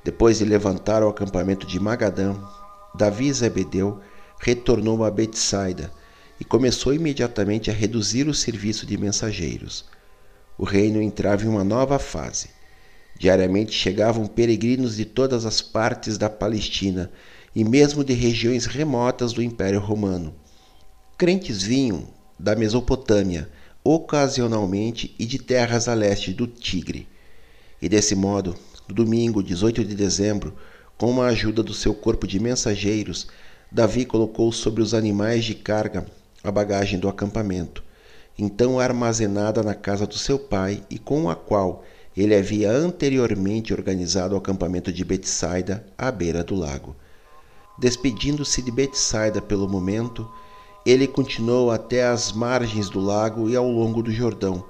Depois 0.02 0.38
de 0.38 0.44
levantar 0.44 1.02
o 1.02 1.08
acampamento 1.08 1.66
de 1.66 1.78
Magadã, 1.78 2.34
Davi 2.94 3.30
Zebedeu 3.32 4.00
retornou 4.40 5.04
a 5.04 5.10
Betsaida 5.10 5.92
e 6.40 6.44
começou 6.44 6.94
imediatamente 6.94 7.70
a 7.70 7.74
reduzir 7.74 8.28
o 8.28 8.34
serviço 8.34 8.86
de 8.86 8.96
mensageiros. 8.96 9.84
O 10.56 10.64
reino 10.64 11.02
entrava 11.02 11.44
em 11.44 11.48
uma 11.48 11.64
nova 11.64 11.98
fase. 11.98 12.48
Diariamente 13.18 13.72
chegavam 13.72 14.26
peregrinos 14.26 14.96
de 14.96 15.04
todas 15.04 15.44
as 15.44 15.60
partes 15.60 16.16
da 16.16 16.30
Palestina 16.30 17.10
e 17.54 17.64
mesmo 17.64 18.04
de 18.04 18.12
regiões 18.12 18.66
remotas 18.66 19.32
do 19.32 19.42
Império 19.42 19.80
Romano. 19.80 20.34
Crentes 21.18 21.62
vinham 21.62 22.06
da 22.38 22.54
Mesopotâmia, 22.54 23.48
ocasionalmente 23.86 25.14
e 25.16 25.24
de 25.24 25.38
terras 25.38 25.86
a 25.86 25.94
leste 25.94 26.32
do 26.32 26.48
Tigre. 26.48 27.06
E 27.80 27.88
desse 27.88 28.16
modo, 28.16 28.56
no 28.88 28.94
domingo 28.94 29.42
18 29.42 29.84
de 29.84 29.94
dezembro, 29.94 30.54
com 30.98 31.22
a 31.22 31.28
ajuda 31.28 31.62
do 31.62 31.72
seu 31.72 31.94
corpo 31.94 32.26
de 32.26 32.40
mensageiros, 32.40 33.28
Davi 33.70 34.04
colocou 34.04 34.50
sobre 34.50 34.82
os 34.82 34.92
animais 34.92 35.44
de 35.44 35.54
carga 35.54 36.04
a 36.42 36.50
bagagem 36.50 36.98
do 36.98 37.08
acampamento, 37.08 37.84
então 38.36 38.80
armazenada 38.80 39.62
na 39.62 39.74
casa 39.74 40.06
do 40.06 40.18
seu 40.18 40.38
pai 40.38 40.82
e 40.90 40.98
com 40.98 41.30
a 41.30 41.36
qual 41.36 41.84
ele 42.16 42.34
havia 42.34 42.70
anteriormente 42.72 43.72
organizado 43.72 44.34
o 44.34 44.38
acampamento 44.38 44.92
de 44.92 45.04
Betsaida 45.04 45.86
à 45.96 46.10
beira 46.10 46.42
do 46.42 46.56
lago. 46.56 46.96
Despedindo-se 47.78 48.62
de 48.62 48.70
Betsaida 48.72 49.40
pelo 49.40 49.68
momento, 49.68 50.28
ele 50.86 51.08
continuou 51.08 51.72
até 51.72 52.06
as 52.06 52.30
margens 52.30 52.88
do 52.88 53.00
lago 53.00 53.50
e 53.50 53.56
ao 53.56 53.68
longo 53.68 54.04
do 54.04 54.12
Jordão, 54.12 54.64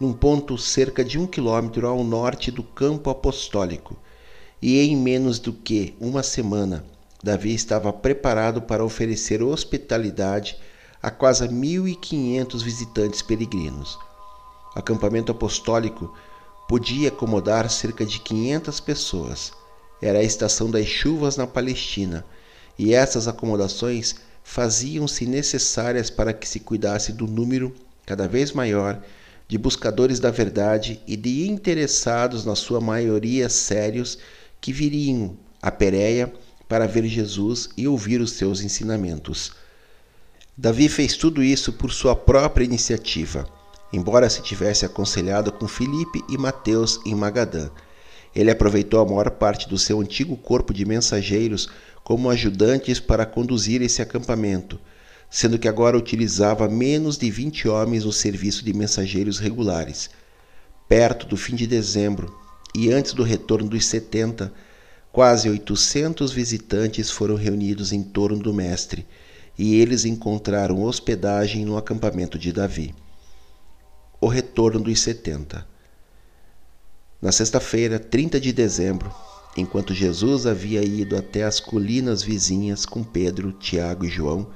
num 0.00 0.12
ponto 0.12 0.58
cerca 0.58 1.04
de 1.04 1.16
um 1.16 1.28
quilômetro 1.28 1.86
ao 1.86 2.02
norte 2.02 2.50
do 2.50 2.64
campo 2.64 3.08
apostólico. 3.08 3.96
E 4.60 4.80
em 4.80 4.96
menos 4.96 5.38
do 5.38 5.52
que 5.52 5.94
uma 6.00 6.24
semana, 6.24 6.84
Davi 7.22 7.54
estava 7.54 7.92
preparado 7.92 8.60
para 8.60 8.84
oferecer 8.84 9.44
hospitalidade 9.44 10.56
a 11.00 11.08
quase 11.08 11.46
1.500 11.46 12.62
visitantes 12.64 13.22
peregrinos. 13.22 13.96
O 14.74 14.78
acampamento 14.80 15.30
apostólico 15.30 16.12
podia 16.68 17.10
acomodar 17.10 17.70
cerca 17.70 18.04
de 18.04 18.18
500 18.18 18.80
pessoas. 18.80 19.52
Era 20.02 20.18
a 20.18 20.24
estação 20.24 20.68
das 20.68 20.86
chuvas 20.86 21.36
na 21.36 21.46
Palestina, 21.46 22.26
e 22.76 22.92
essas 22.92 23.28
acomodações 23.28 24.16
faziam-se 24.42 25.26
necessárias 25.26 26.10
para 26.10 26.32
que 26.32 26.48
se 26.48 26.60
cuidasse 26.60 27.12
do 27.12 27.26
número 27.26 27.74
cada 28.04 28.26
vez 28.26 28.52
maior 28.52 29.00
de 29.50 29.58
buscadores 29.58 30.20
da 30.20 30.30
verdade 30.30 31.00
e 31.08 31.16
de 31.16 31.48
interessados, 31.48 32.44
na 32.44 32.54
sua 32.54 32.80
maioria 32.80 33.48
sérios, 33.48 34.16
que 34.60 34.72
viriam 34.72 35.36
a 35.60 35.72
Pérea 35.72 36.32
para 36.68 36.86
ver 36.86 37.04
Jesus 37.06 37.68
e 37.76 37.88
ouvir 37.88 38.20
os 38.20 38.32
seus 38.32 38.62
ensinamentos. 38.62 39.50
Davi 40.56 40.88
fez 40.88 41.16
tudo 41.16 41.42
isso 41.42 41.72
por 41.72 41.90
sua 41.90 42.14
própria 42.14 42.64
iniciativa, 42.64 43.44
embora 43.92 44.30
se 44.30 44.40
tivesse 44.40 44.84
aconselhado 44.84 45.50
com 45.50 45.66
Filipe 45.66 46.22
e 46.28 46.38
Mateus 46.38 47.00
em 47.04 47.14
Magadã. 47.14 47.70
Ele 48.32 48.52
aproveitou 48.52 49.00
a 49.00 49.04
maior 49.04 49.30
parte 49.32 49.68
do 49.68 49.76
seu 49.76 50.00
antigo 50.00 50.36
corpo 50.36 50.72
de 50.72 50.84
mensageiros 50.84 51.68
como 52.10 52.28
ajudantes 52.28 52.98
para 52.98 53.24
conduzir 53.24 53.80
esse 53.82 54.02
acampamento, 54.02 54.80
sendo 55.30 55.56
que 55.60 55.68
agora 55.68 55.96
utilizava 55.96 56.68
menos 56.68 57.16
de 57.16 57.30
20 57.30 57.68
homens 57.68 58.04
no 58.04 58.12
serviço 58.12 58.64
de 58.64 58.72
mensageiros 58.72 59.38
regulares. 59.38 60.10
Perto 60.88 61.24
do 61.24 61.36
fim 61.36 61.54
de 61.54 61.68
dezembro 61.68 62.36
e 62.74 62.90
antes 62.90 63.12
do 63.12 63.22
retorno 63.22 63.68
dos 63.68 63.86
70, 63.86 64.52
quase 65.12 65.48
800 65.48 66.32
visitantes 66.32 67.12
foram 67.12 67.36
reunidos 67.36 67.92
em 67.92 68.02
torno 68.02 68.40
do 68.40 68.52
Mestre 68.52 69.06
e 69.56 69.76
eles 69.76 70.04
encontraram 70.04 70.82
hospedagem 70.82 71.64
no 71.64 71.76
acampamento 71.76 72.36
de 72.36 72.52
Davi. 72.52 72.92
O 74.20 74.26
retorno 74.26 74.80
dos 74.80 74.98
70. 74.98 75.64
Na 77.22 77.30
sexta-feira, 77.30 78.00
30 78.00 78.40
de 78.40 78.52
dezembro, 78.52 79.14
enquanto 79.56 79.94
Jesus 79.94 80.46
havia 80.46 80.82
ido 80.82 81.16
até 81.16 81.44
as 81.44 81.58
colinas 81.60 82.22
vizinhas 82.22 82.86
com 82.86 83.02
Pedro, 83.02 83.52
Tiago 83.52 84.04
e 84.04 84.08
João, 84.08 84.48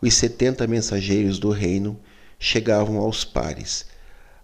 os 0.00 0.14
setenta 0.14 0.66
mensageiros 0.66 1.38
do 1.38 1.50
reino 1.50 1.98
chegavam 2.38 2.98
aos 2.98 3.24
pares, 3.24 3.86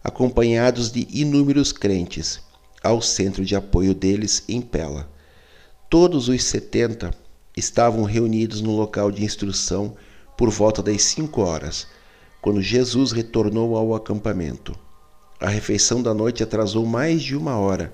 acompanhados 0.03 0.91
de 0.91 1.07
inúmeros 1.11 1.73
crentes, 1.73 2.41
ao 2.83 3.03
centro 3.03 3.45
de 3.45 3.55
apoio 3.55 3.95
deles 3.95 4.43
em 4.49 4.61
Pela. 4.61 5.11
Todos 5.91 6.29
os 6.29 6.43
setenta 6.45 7.13
estavam 7.57 8.05
reunidos 8.05 8.61
no 8.61 8.75
local 8.75 9.11
de 9.11 9.25
instrução 9.25 9.97
por 10.37 10.49
volta 10.49 10.83
das 10.83 11.03
cinco 11.03 11.43
horas, 11.43 11.87
quando 12.41 12.63
Jesus 12.63 13.13
retornou 13.13 13.77
ao 13.77 13.95
acampamento. 13.95 14.75
A 15.39 15.49
refeição 15.49 16.03
da 16.03 16.15
noite 16.15 16.43
atrasou 16.43 16.87
mais 16.87 17.23
de 17.23 17.37
uma 17.37 17.59
hora 17.59 17.93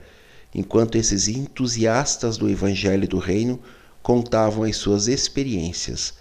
enquanto 0.59 0.97
esses 0.97 1.29
entusiastas 1.29 2.39
do 2.39 2.49
Evangelho 2.49 3.07
do 3.07 3.19
Reino 3.19 3.61
contavam 4.03 4.65
as 4.65 4.79
suas 4.79 5.07
experiências. 5.07 6.15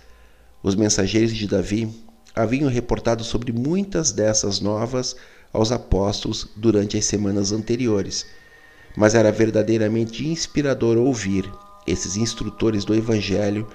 Os 0.62 0.76
mensageiros 0.76 1.34
de 1.34 1.48
Davi 1.48 1.90
haviam 2.36 2.70
reportado 2.70 3.24
sobre 3.24 3.54
muitas 3.54 4.12
dessas 4.12 4.60
novas 4.60 5.16
aos 5.54 5.72
apóstolos 5.72 6.50
durante 6.54 6.98
as 6.98 7.06
semanas 7.06 7.54
anteriores, 7.54 8.26
mas 8.98 9.16
era 9.16 9.32
verdadeiramente 9.32 10.28
inspirador 10.28 10.98
ouvir 10.98 11.50
esses 11.88 12.18
instrutores 12.18 12.84
do 12.84 12.94
Evangelho 12.94 13.66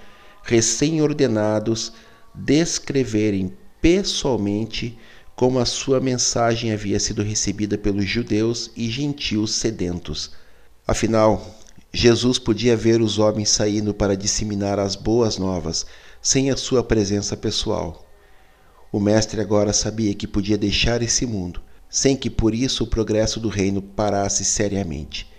recém-ordenados 0.43 1.91
descreverem 2.35 3.57
pessoalmente 3.81 4.99
como 5.35 5.59
a 5.59 5.65
sua 5.65 6.01
mensagem 6.01 6.71
havia 6.71 7.01
sido 7.01 7.23
recebida 7.23 7.79
pelos 7.79 8.05
judeus 8.05 8.71
e 8.77 8.91
gentios 8.91 9.55
sedentos. 9.55 10.39
Afinal, 10.91 11.55
Jesus 11.93 12.37
podia 12.37 12.77
ver 12.77 13.01
os 13.01 13.21
homens 13.21 13.51
saindo 13.51 13.95
para 13.95 14.17
disseminar 14.17 14.81
as 14.81 14.97
boas 14.97 15.39
novas 15.39 15.87
sem 16.21 16.51
a 16.51 16.57
sua 16.57 16.83
presença 16.83 17.37
pessoal. 17.37 18.05
O 18.91 18.99
Mestre 18.99 19.41
agora 19.41 19.73
sabia 19.73 20.13
que 20.17 20.27
podia 20.27 20.59
deixar 20.59 21.01
esse 21.01 21.25
mundo, 21.25 21.63
sem 21.89 22.17
que 22.17 22.29
por 22.29 22.53
isso 22.53 22.83
o 22.83 22.87
progresso 22.89 23.39
do 23.39 23.49
reino 23.49 23.81
parasse 23.81 24.45
seriamente. 24.45 25.31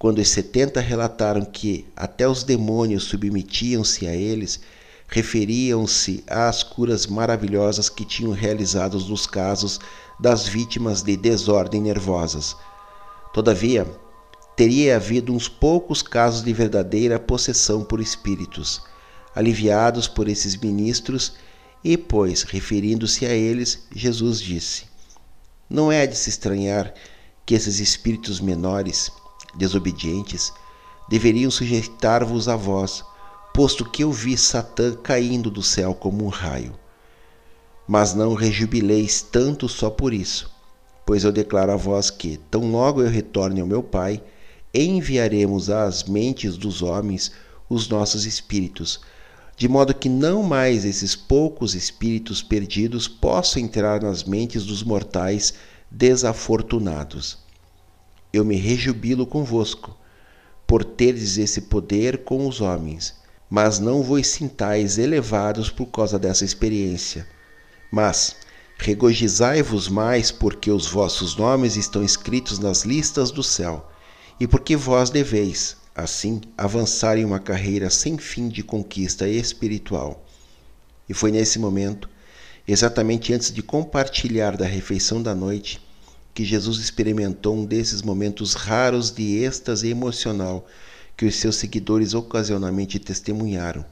Quando 0.00 0.18
os 0.18 0.30
setenta 0.30 0.80
relataram 0.80 1.44
que 1.44 1.86
até 1.94 2.26
os 2.26 2.42
demônios 2.42 3.04
submetiam-se 3.04 4.08
a 4.08 4.16
eles, 4.16 4.58
referiam-se 5.06 6.24
às 6.26 6.64
curas 6.64 7.06
maravilhosas 7.06 7.88
que 7.88 8.04
tinham 8.04 8.32
realizado 8.32 8.98
nos 8.98 9.28
casos 9.28 9.78
das 10.18 10.48
vítimas 10.48 11.02
de 11.02 11.16
desordem 11.16 11.80
nervosas. 11.80 12.56
Todavia, 13.32 13.86
teria 14.56 14.96
havido 14.96 15.34
uns 15.34 15.48
poucos 15.48 16.00
casos 16.00 16.42
de 16.42 16.50
verdadeira 16.50 17.20
possessão 17.20 17.84
por 17.84 18.00
espíritos, 18.00 18.82
aliviados 19.34 20.08
por 20.08 20.28
esses 20.28 20.56
ministros 20.56 21.34
E, 21.84 21.96
pois, 21.96 22.42
referindo-se 22.42 23.26
a 23.26 23.34
eles, 23.34 23.86
Jesus 23.94 24.40
disse: 24.40 24.86
Não 25.68 25.92
é 25.92 26.06
de 26.06 26.16
se 26.16 26.30
estranhar 26.30 26.92
que 27.44 27.54
esses 27.54 27.78
espíritos 27.78 28.40
menores, 28.40 29.12
desobedientes, 29.54 30.52
deveriam 31.08 31.50
sujeitar-vos 31.50 32.48
a 32.48 32.56
vós, 32.56 33.04
posto 33.54 33.84
que 33.84 34.02
eu 34.02 34.10
vi 34.10 34.36
Satã 34.36 34.96
caindo 34.96 35.50
do 35.50 35.62
céu 35.62 35.94
como 35.94 36.24
um 36.24 36.28
raio. 36.28 36.74
Mas 37.86 38.14
não 38.14 38.34
rejubileis 38.34 39.22
tanto 39.22 39.68
só 39.68 39.90
por 39.90 40.12
isso, 40.12 40.50
pois 41.04 41.22
eu 41.22 41.30
declaro 41.30 41.70
a 41.70 41.76
vós 41.76 42.10
que, 42.10 42.38
tão 42.50 42.72
logo 42.72 43.00
eu 43.02 43.08
retorne 43.08 43.60
ao 43.60 43.66
meu 43.66 43.82
Pai, 43.82 44.20
enviaremos 44.74 45.70
às 45.70 46.04
mentes 46.04 46.56
dos 46.56 46.82
homens 46.82 47.32
os 47.68 47.88
nossos 47.88 48.26
espíritos, 48.26 49.00
de 49.56 49.68
modo 49.68 49.94
que 49.94 50.08
não 50.08 50.42
mais 50.42 50.84
esses 50.84 51.16
poucos 51.16 51.74
espíritos 51.74 52.42
perdidos 52.42 53.08
possam 53.08 53.62
entrar 53.62 54.02
nas 54.02 54.22
mentes 54.22 54.64
dos 54.64 54.82
mortais 54.82 55.54
desafortunados. 55.90 57.38
Eu 58.32 58.44
me 58.44 58.56
rejubilo 58.56 59.26
convosco, 59.26 59.96
por 60.66 60.84
teres 60.84 61.38
esse 61.38 61.62
poder 61.62 62.24
com 62.24 62.46
os 62.46 62.60
homens, 62.60 63.14
mas 63.48 63.78
não 63.78 64.02
vos 64.02 64.26
sintais 64.26 64.98
elevados 64.98 65.70
por 65.70 65.86
causa 65.86 66.18
dessa 66.18 66.44
experiência. 66.44 67.26
Mas 67.90 68.36
regozijai-vos 68.76 69.88
mais 69.88 70.30
porque 70.30 70.70
os 70.70 70.86
vossos 70.86 71.36
nomes 71.36 71.76
estão 71.76 72.04
escritos 72.04 72.58
nas 72.58 72.84
listas 72.84 73.30
do 73.30 73.42
céu, 73.42 73.88
e 74.38 74.46
porque 74.46 74.76
vós 74.76 75.10
deveis, 75.10 75.76
assim, 75.94 76.40
avançar 76.56 77.16
em 77.18 77.24
uma 77.24 77.38
carreira 77.38 77.88
sem 77.88 78.18
fim 78.18 78.48
de 78.48 78.62
conquista 78.62 79.26
espiritual. 79.28 80.26
E 81.08 81.14
foi 81.14 81.30
nesse 81.30 81.58
momento, 81.58 82.08
exatamente 82.66 83.32
antes 83.32 83.52
de 83.52 83.62
compartilhar 83.62 84.56
da 84.56 84.66
refeição 84.66 85.22
da 85.22 85.34
noite, 85.34 85.80
que 86.34 86.44
Jesus 86.44 86.78
experimentou 86.78 87.56
um 87.56 87.64
desses 87.64 88.02
momentos 88.02 88.52
raros 88.52 89.10
de 89.10 89.38
êxtase 89.38 89.88
emocional 89.88 90.66
que 91.16 91.24
os 91.24 91.36
seus 91.36 91.56
seguidores 91.56 92.12
ocasionalmente 92.12 92.98
testemunharam. 92.98 93.84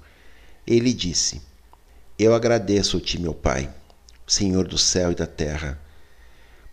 Ele 0.66 0.92
disse: 0.92 1.40
Eu 2.18 2.34
agradeço-te, 2.34 3.18
meu 3.18 3.32
Pai, 3.32 3.72
Senhor 4.26 4.68
do 4.68 4.76
céu 4.76 5.12
e 5.12 5.14
da 5.14 5.26
terra, 5.26 5.80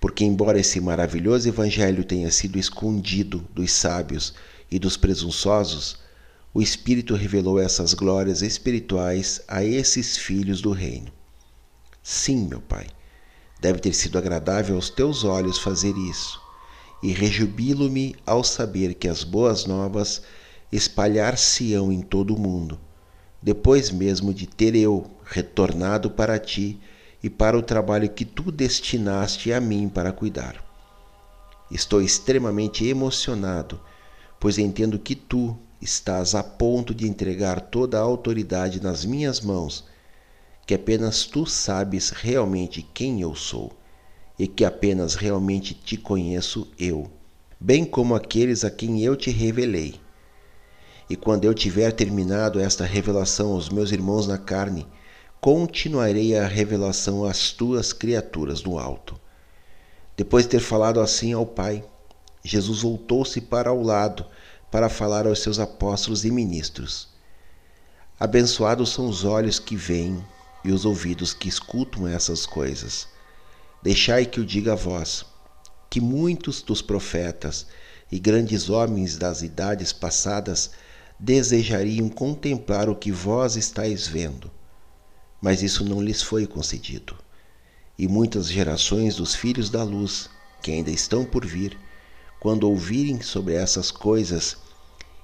porque, 0.02 0.26
embora 0.26 0.60
esse 0.60 0.82
maravilhoso 0.82 1.48
Evangelho 1.48 2.04
tenha 2.04 2.32
sido 2.32 2.58
escondido 2.58 3.48
dos 3.54 3.72
sábios 3.72 4.34
e 4.70 4.80
dos 4.80 4.98
presunçosos, 4.98 6.00
o 6.52 6.60
Espírito 6.60 7.14
revelou 7.14 7.60
essas 7.60 7.94
glórias 7.94 8.42
espirituais 8.42 9.42
a 9.48 9.64
esses 9.64 10.18
filhos 10.18 10.60
do 10.60 10.72
Reino. 10.72 11.12
Sim, 12.02 12.48
meu 12.48 12.60
Pai, 12.60 12.88
deve 13.62 13.78
ter 13.78 13.94
sido 13.94 14.18
agradável 14.18 14.76
aos 14.76 14.90
teus 14.90 15.24
olhos 15.24 15.60
fazer 15.60 15.96
isso, 15.96 16.42
e 17.04 17.12
rejubilo-me 17.12 18.16
ao 18.26 18.44
saber 18.44 18.96
que 18.96 19.08
as 19.08 19.24
boas 19.24 19.68
novas 19.68 20.24
espalhar-se-ão 20.72 21.92
em 21.92 22.02
todo 22.02 22.34
o 22.34 22.40
mundo, 22.40 22.80
depois 23.40 23.92
mesmo 23.92 24.34
de 24.34 24.48
ter 24.48 24.76
eu 24.76 25.06
retornado 25.24 26.10
para 26.10 26.40
ti 26.40 26.80
e 27.24 27.30
para 27.30 27.58
o 27.58 27.62
trabalho 27.62 28.10
que 28.10 28.26
tu 28.26 28.52
destinaste 28.52 29.54
a 29.54 29.62
mim 29.62 29.90
para 29.90 30.12
cuidar. 30.12 30.64
Estou 31.70 32.02
extremamente 32.02 32.86
emocionado 32.86 33.80
pois 34.42 34.58
entendo 34.58 34.98
que 34.98 35.14
tu 35.14 35.56
estás 35.80 36.34
a 36.34 36.42
ponto 36.42 36.96
de 36.96 37.08
entregar 37.08 37.62
toda 37.62 38.00
a 38.00 38.02
autoridade 38.02 38.82
nas 38.82 39.06
minhas 39.06 39.40
mãos, 39.40 39.86
que 40.66 40.74
apenas 40.74 41.26
tu 41.28 41.46
sabes 41.46 42.10
realmente 42.10 42.82
quem 42.82 43.22
eu 43.22 43.36
sou, 43.36 43.72
e 44.40 44.48
que 44.48 44.66
apenas 44.66 45.14
realmente 45.14 45.76
te 45.76 45.96
conheço 45.96 46.68
eu, 46.80 47.08
bem 47.60 47.86
como 47.86 48.16
aqueles 48.16 48.66
a 48.66 48.72
quem 48.72 49.04
eu 49.04 49.16
te 49.16 49.30
revelei. 49.30 50.02
E 51.08 51.16
quando 51.16 51.46
eu 51.46 51.54
tiver 51.54 51.92
terminado 51.92 52.60
esta 52.60 52.84
revelação 52.84 53.52
aos 53.52 53.70
meus 53.70 53.92
irmãos 53.92 54.26
na 54.26 54.40
carne, 54.40 54.88
continuarei 55.42 56.38
a 56.38 56.46
revelação 56.46 57.26
às 57.26 57.52
tuas 57.52 57.92
criaturas 57.92 58.62
no 58.62 58.78
alto. 58.78 59.20
Depois 60.16 60.46
de 60.46 60.52
ter 60.52 60.60
falado 60.60 61.02
assim 61.02 61.34
ao 61.34 61.48
Pai, 61.48 61.84
Jesus 62.44 62.84
voltou-se 62.84 63.42
para 63.42 63.74
o 63.74 63.82
lado 63.82 64.24
para 64.70 64.88
falar 64.88 65.26
aos 65.26 65.40
seus 65.40 65.58
apóstolos 65.58 66.24
e 66.26 66.30
ministros. 66.30 67.08
Abençoados 68.20 68.92
são 68.92 69.08
os 69.08 69.26
olhos 69.26 69.58
que 69.58 69.76
veem 69.76 70.24
e 70.64 70.72
os 70.72 70.86
ouvidos 70.86 71.34
que 71.34 71.50
escutam 71.50 72.08
essas 72.08 72.46
coisas. 72.46 73.08
Deixai 73.82 74.28
que 74.28 74.40
o 74.40 74.46
diga 74.46 74.74
a 74.74 74.76
vós, 74.76 75.26
que 75.90 76.00
muitos 76.00 76.62
dos 76.62 76.84
profetas 76.84 77.66
e 78.12 78.20
grandes 78.20 78.70
homens 78.70 79.18
das 79.18 79.42
idades 79.42 79.92
passadas 79.92 80.70
desejariam 81.20 82.10
contemplar 82.10 82.88
o 82.90 82.96
que 82.96 83.12
vós 83.12 83.56
estáis 83.56 84.08
vendo, 84.08 84.52
mas 85.42 85.64
isso 85.64 85.84
não 85.84 86.02
lhes 86.02 86.22
foi 86.22 86.46
concedido. 86.46 87.18
E 87.98 88.08
muitas 88.08 88.48
gerações 88.48 89.16
dos 89.16 89.34
filhos 89.34 89.70
da 89.70 89.84
luz, 89.84 90.30
que 90.62 90.72
ainda 90.72 90.92
estão 90.92 91.26
por 91.26 91.46
vir, 91.46 91.78
quando 92.40 92.70
ouvirem 92.70 93.22
sobre 93.22 93.56
essas 93.56 93.90
coisas, 93.92 94.58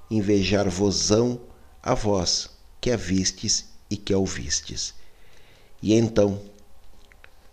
invejar-vosão 0.10 1.40
a 1.82 1.94
vós, 1.94 2.50
que 2.82 2.92
a 2.92 2.98
vistes 2.98 3.66
e 3.90 3.96
que 3.96 4.14
a 4.14 4.18
ouvistes. 4.18 4.94
E 5.82 5.94
então, 5.94 6.42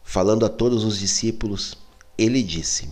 falando 0.02 0.46
a 0.46 0.48
todos 0.48 0.84
os 0.84 0.98
discípulos, 0.98 1.76
ele 2.16 2.42
disse: 2.42 2.88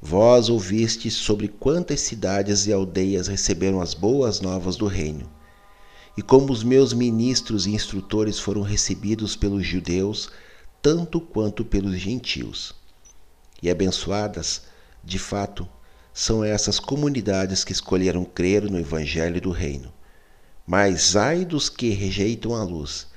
Vós 0.00 0.48
ouvistes 0.48 1.14
sobre 1.14 1.48
quantas 1.48 2.00
cidades 2.00 2.66
e 2.66 2.72
aldeias 2.72 3.28
receberam 3.28 3.80
as 3.80 3.94
boas 3.94 4.40
novas 4.40 4.76
do 4.76 4.86
reino, 4.86 5.30
e 6.16 6.22
como 6.22 6.52
os 6.52 6.62
meus 6.62 6.92
ministros 6.92 7.66
e 7.66 7.70
instrutores 7.70 8.38
foram 8.38 8.62
recebidos 8.62 9.34
pelos 9.36 9.66
judeus, 9.66 10.30
tanto 10.80 11.20
quanto 11.20 11.64
pelos 11.64 11.98
gentios. 11.98 12.74
E 13.62 13.70
abençoadas 13.70 14.62
de 15.04 15.18
fato, 15.18 15.68
são 16.14 16.44
essas 16.44 16.78
comunidades 16.78 17.64
que 17.64 17.72
escolheram 17.72 18.24
crer 18.24 18.70
no 18.70 18.78
Evangelho 18.78 19.40
do 19.40 19.50
Reino. 19.50 19.92
Mas 20.66 21.16
ai 21.16 21.44
dos 21.44 21.68
que 21.68 21.90
rejeitam 21.90 22.54
a 22.54 22.62
luz, 22.62 23.08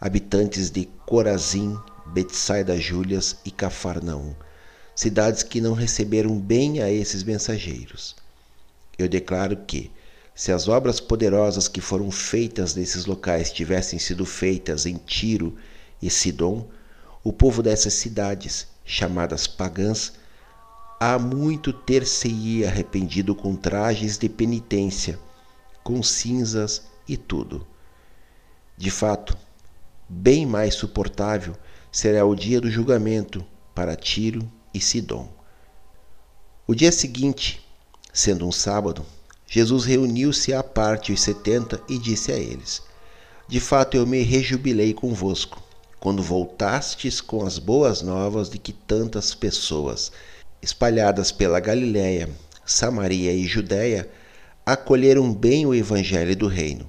habitantes 0.00 0.70
de 0.70 0.84
Corazim, 1.04 1.76
Betsaida 2.06 2.78
Júlias 2.78 3.36
e 3.44 3.50
Cafarnaum, 3.50 4.34
cidades 4.94 5.42
que 5.42 5.60
não 5.60 5.72
receberam 5.72 6.38
bem 6.38 6.80
a 6.80 6.90
esses 6.90 7.24
mensageiros. 7.24 8.14
Eu 8.96 9.08
declaro 9.08 9.56
que, 9.56 9.90
se 10.34 10.50
as 10.50 10.66
obras 10.68 10.98
poderosas 11.00 11.68
que 11.68 11.80
foram 11.80 12.10
feitas 12.10 12.74
nesses 12.74 13.04
locais 13.04 13.52
tivessem 13.52 13.98
sido 13.98 14.24
feitas 14.24 14.86
em 14.86 14.96
Tiro 14.96 15.56
e 16.00 16.08
Sidom, 16.08 16.68
o 17.22 17.32
povo 17.32 17.62
dessas 17.62 17.94
cidades, 17.94 18.66
chamadas 18.84 19.46
pagãs, 19.46 20.14
há 20.98 21.18
muito 21.18 21.72
ter-se-ia 21.72 22.68
arrependido 22.68 23.34
com 23.34 23.54
trajes 23.54 24.16
de 24.16 24.28
penitência, 24.28 25.18
com 25.84 26.02
cinzas 26.02 26.82
e 27.06 27.16
tudo. 27.16 27.66
De 28.76 28.90
fato, 28.90 29.36
bem 30.08 30.46
mais 30.46 30.74
suportável 30.74 31.54
será 31.90 32.24
o 32.24 32.34
dia 32.34 32.60
do 32.60 32.70
julgamento 32.70 33.44
para 33.74 33.94
Tiro 33.94 34.50
e 34.72 34.80
Sidom. 34.80 35.28
O 36.66 36.74
dia 36.74 36.90
seguinte, 36.90 37.60
sendo 38.12 38.46
um 38.46 38.52
sábado, 38.52 39.04
Jesus 39.54 39.84
reuniu-se 39.84 40.54
à 40.54 40.62
parte 40.62 41.12
os 41.12 41.20
setenta 41.20 41.78
e 41.86 41.98
disse 41.98 42.32
a 42.32 42.38
eles: 42.38 42.80
De 43.46 43.60
fato 43.60 43.98
eu 43.98 44.06
me 44.06 44.22
rejubilei 44.22 44.94
convosco, 44.94 45.62
quando 46.00 46.22
voltastes 46.22 47.20
com 47.20 47.44
as 47.44 47.58
boas 47.58 48.00
novas 48.00 48.48
de 48.48 48.56
que 48.56 48.72
tantas 48.72 49.34
pessoas 49.34 50.10
espalhadas 50.62 51.30
pela 51.30 51.60
Galiléia, 51.60 52.30
Samaria 52.64 53.30
e 53.34 53.46
Judéia, 53.46 54.08
acolheram 54.64 55.30
bem 55.30 55.66
o 55.66 55.74
evangelho 55.74 56.34
do 56.34 56.48
reino. 56.48 56.88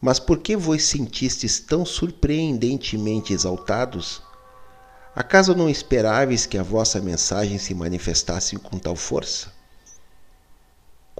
Mas 0.00 0.18
por 0.18 0.38
que 0.38 0.56
vos 0.56 0.82
sentistes 0.82 1.60
tão 1.60 1.84
surpreendentemente 1.84 3.34
exaltados? 3.34 4.22
Acaso 5.14 5.54
não 5.54 5.68
esperáveis 5.68 6.46
que 6.46 6.56
a 6.56 6.62
vossa 6.62 7.02
mensagem 7.02 7.58
se 7.58 7.74
manifestasse 7.74 8.56
com 8.56 8.78
tal 8.78 8.96
força? 8.96 9.59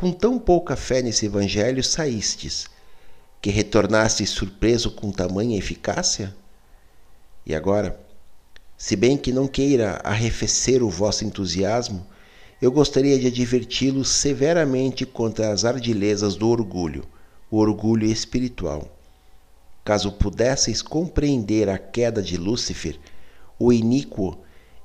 Com 0.00 0.12
tão 0.12 0.38
pouca 0.38 0.76
fé 0.76 1.02
nesse 1.02 1.26
evangelho 1.26 1.84
saístes, 1.84 2.70
que 3.38 3.50
retornastes 3.50 4.30
surpreso 4.30 4.90
com 4.92 5.12
tamanha 5.12 5.58
eficácia? 5.58 6.34
E 7.44 7.54
agora, 7.54 8.00
se 8.78 8.96
bem 8.96 9.18
que 9.18 9.30
não 9.30 9.46
queira 9.46 10.00
arrefecer 10.02 10.82
o 10.82 10.88
vosso 10.88 11.26
entusiasmo, 11.26 12.06
eu 12.62 12.72
gostaria 12.72 13.18
de 13.18 13.26
adverti-los 13.26 14.08
severamente 14.08 15.04
contra 15.04 15.52
as 15.52 15.66
ardilezas 15.66 16.34
do 16.34 16.48
orgulho, 16.48 17.04
o 17.50 17.58
orgulho 17.58 18.06
espiritual. 18.06 18.88
caso 19.84 20.12
pudesseis 20.12 20.80
compreender 20.80 21.68
a 21.68 21.76
queda 21.76 22.22
de 22.22 22.38
Lúcifer, 22.38 22.98
o 23.58 23.70
iníquo, 23.70 24.38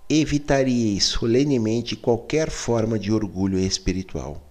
evitaríeis 0.10 1.06
solenemente 1.06 1.96
qualquer 1.96 2.52
forma 2.52 3.00
de 3.00 3.14
orgulho 3.14 3.58
espiritual. 3.58 4.42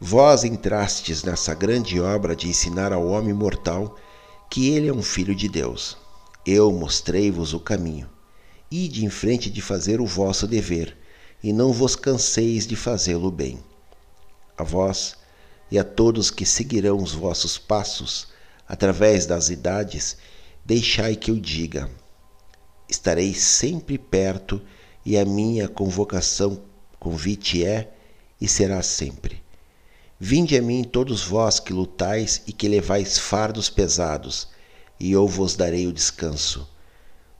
Vós 0.00 0.42
entrastes 0.42 1.22
nessa 1.22 1.54
grande 1.54 2.00
obra 2.00 2.34
de 2.34 2.48
ensinar 2.48 2.92
ao 2.92 3.06
homem 3.06 3.32
mortal 3.32 3.96
que 4.50 4.70
ele 4.70 4.88
é 4.88 4.92
um 4.92 5.02
filho 5.02 5.34
de 5.34 5.48
Deus. 5.48 5.96
Eu 6.44 6.72
mostrei-vos 6.72 7.54
o 7.54 7.60
caminho. 7.60 8.10
Ide 8.70 9.04
em 9.04 9.08
frente 9.08 9.48
de 9.48 9.62
fazer 9.62 10.00
o 10.00 10.06
vosso 10.06 10.48
dever, 10.48 10.96
e 11.42 11.52
não 11.52 11.72
vos 11.72 11.94
canseis 11.94 12.66
de 12.66 12.74
fazê-lo 12.74 13.30
bem. 13.30 13.62
A 14.58 14.64
vós 14.64 15.16
e 15.70 15.78
a 15.78 15.84
todos 15.84 16.30
que 16.30 16.44
seguirão 16.44 16.98
os 16.98 17.12
vossos 17.12 17.56
passos 17.56 18.28
através 18.66 19.26
das 19.26 19.48
idades, 19.48 20.16
deixai 20.64 21.14
que 21.14 21.30
eu 21.30 21.38
diga: 21.38 21.88
estarei 22.88 23.32
sempre 23.32 23.96
perto 23.96 24.60
e 25.06 25.16
a 25.16 25.24
minha 25.24 25.68
convocação, 25.68 26.60
convite 26.98 27.64
é 27.64 27.92
e 28.40 28.48
será 28.48 28.82
sempre. 28.82 29.43
Vinde 30.26 30.56
a 30.56 30.62
mim 30.62 30.82
todos 30.82 31.22
vós 31.22 31.60
que 31.60 31.70
lutais 31.70 32.40
e 32.46 32.52
que 32.54 32.66
levais 32.66 33.18
fardos 33.18 33.68
pesados, 33.68 34.48
e 34.98 35.12
eu 35.12 35.28
vos 35.28 35.54
darei 35.54 35.86
o 35.86 35.92
descanso. 35.92 36.66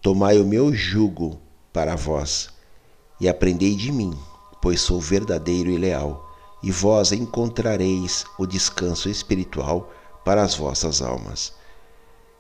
Tomai 0.02 0.38
o 0.38 0.44
meu 0.44 0.70
jugo 0.70 1.40
para 1.72 1.96
vós, 1.96 2.50
e 3.18 3.26
aprendei 3.26 3.74
de 3.74 3.90
mim, 3.90 4.12
pois 4.60 4.82
sou 4.82 5.00
verdadeiro 5.00 5.70
e 5.70 5.78
leal, 5.78 6.30
e 6.62 6.70
vós 6.70 7.10
encontrareis 7.10 8.26
o 8.38 8.44
descanso 8.44 9.08
espiritual 9.08 9.90
para 10.22 10.42
as 10.42 10.54
vossas 10.54 11.00
almas. 11.00 11.54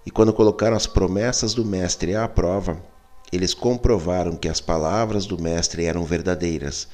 E 0.04 0.10
quando 0.10 0.34
colocaram 0.34 0.76
as 0.76 0.86
promessas 0.86 1.54
do 1.54 1.64
Mestre 1.64 2.14
à 2.14 2.28
prova, 2.28 2.84
eles 3.32 3.54
comprovaram 3.54 4.36
que 4.36 4.50
as 4.50 4.60
palavras 4.60 5.24
do 5.24 5.40
Mestre 5.40 5.86
eram 5.86 6.04
verdadeiras. 6.04 6.86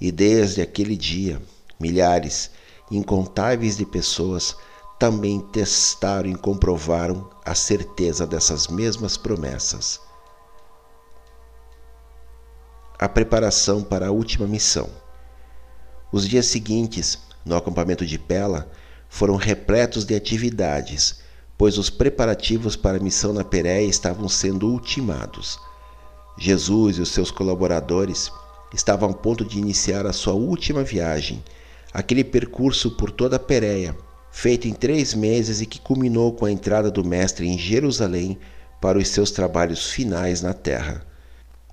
E 0.00 0.12
desde 0.12 0.62
aquele 0.62 0.96
dia, 0.96 1.42
milhares, 1.80 2.52
incontáveis 2.90 3.76
de 3.76 3.86
pessoas 3.86 4.56
também 4.98 5.40
testaram 5.40 6.28
e 6.28 6.34
comprovaram 6.34 7.30
a 7.44 7.54
certeza 7.54 8.26
dessas 8.26 8.68
mesmas 8.68 9.16
promessas. 9.16 10.00
A 12.98 13.08
preparação 13.08 13.82
para 13.82 14.08
a 14.08 14.10
última 14.10 14.46
missão. 14.46 14.90
Os 16.12 16.28
dias 16.28 16.46
seguintes, 16.46 17.18
no 17.46 17.56
acampamento 17.56 18.04
de 18.04 18.18
Pela, 18.18 18.70
foram 19.08 19.36
repletos 19.36 20.04
de 20.04 20.14
atividades, 20.14 21.20
pois 21.56 21.78
os 21.78 21.88
preparativos 21.88 22.76
para 22.76 22.98
a 22.98 23.02
missão 23.02 23.32
na 23.32 23.44
Pérea 23.44 23.82
estavam 23.82 24.28
sendo 24.28 24.68
ultimados. 24.68 25.58
Jesus 26.38 26.98
e 26.98 27.00
os 27.00 27.10
seus 27.10 27.30
colaboradores 27.30 28.30
estavam 28.72 29.10
a 29.10 29.14
ponto 29.14 29.44
de 29.44 29.58
iniciar 29.58 30.06
a 30.06 30.12
sua 30.12 30.34
última 30.34 30.82
viagem, 30.82 31.42
aquele 31.92 32.22
percurso 32.24 32.92
por 32.92 33.10
toda 33.10 33.36
a 33.36 33.38
Pérea, 33.38 33.96
feito 34.30 34.68
em 34.68 34.72
três 34.72 35.14
meses 35.14 35.60
e 35.60 35.66
que 35.66 35.80
culminou 35.80 36.32
com 36.32 36.44
a 36.44 36.52
entrada 36.52 36.90
do 36.90 37.04
Mestre 37.04 37.48
em 37.48 37.58
Jerusalém 37.58 38.38
para 38.80 38.98
os 38.98 39.08
seus 39.08 39.30
trabalhos 39.30 39.90
finais 39.90 40.40
na 40.40 40.54
terra. 40.54 41.04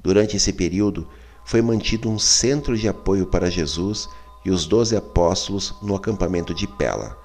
Durante 0.01 0.38
esse 0.38 0.51
período, 0.51 1.07
foi 1.45 1.61
mantido 1.61 2.09
um 2.09 2.20
centro 2.20 2.78
de 2.78 2.88
apoio 2.88 3.28
para 3.28 3.49
Jesus 3.49 4.09
e 4.43 4.51
os 4.51 4.65
doze 4.65 4.95
apóstolos 4.95 5.74
no 5.82 5.95
acampamento 5.95 6.53
de 6.53 6.68
Pela. 6.68 7.18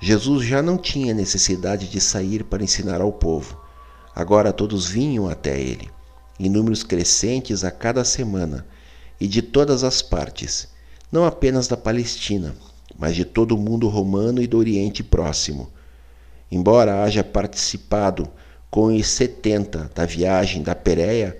Jesus 0.00 0.44
já 0.44 0.60
não 0.60 0.76
tinha 0.76 1.14
necessidade 1.14 1.88
de 1.88 2.00
sair 2.00 2.44
para 2.44 2.62
ensinar 2.62 3.00
ao 3.00 3.12
povo. 3.12 3.60
Agora 4.14 4.52
todos 4.52 4.86
vinham 4.86 5.28
até 5.28 5.58
ele, 5.58 5.90
em 6.38 6.48
números 6.48 6.82
crescentes 6.82 7.64
a 7.64 7.70
cada 7.70 8.04
semana, 8.04 8.66
e 9.20 9.26
de 9.26 9.40
todas 9.42 9.84
as 9.84 10.02
partes, 10.02 10.68
não 11.14 11.24
apenas 11.24 11.68
da 11.68 11.76
Palestina, 11.76 12.56
mas 12.98 13.14
de 13.14 13.24
todo 13.24 13.54
o 13.54 13.56
mundo 13.56 13.86
romano 13.86 14.42
e 14.42 14.48
do 14.48 14.58
Oriente 14.58 15.00
Próximo. 15.00 15.70
Embora 16.50 17.04
haja 17.04 17.22
participado 17.22 18.28
com 18.68 18.86
os 18.86 19.06
setenta 19.06 19.88
da 19.94 20.04
viagem 20.04 20.60
da 20.60 20.74
Pérea, 20.74 21.38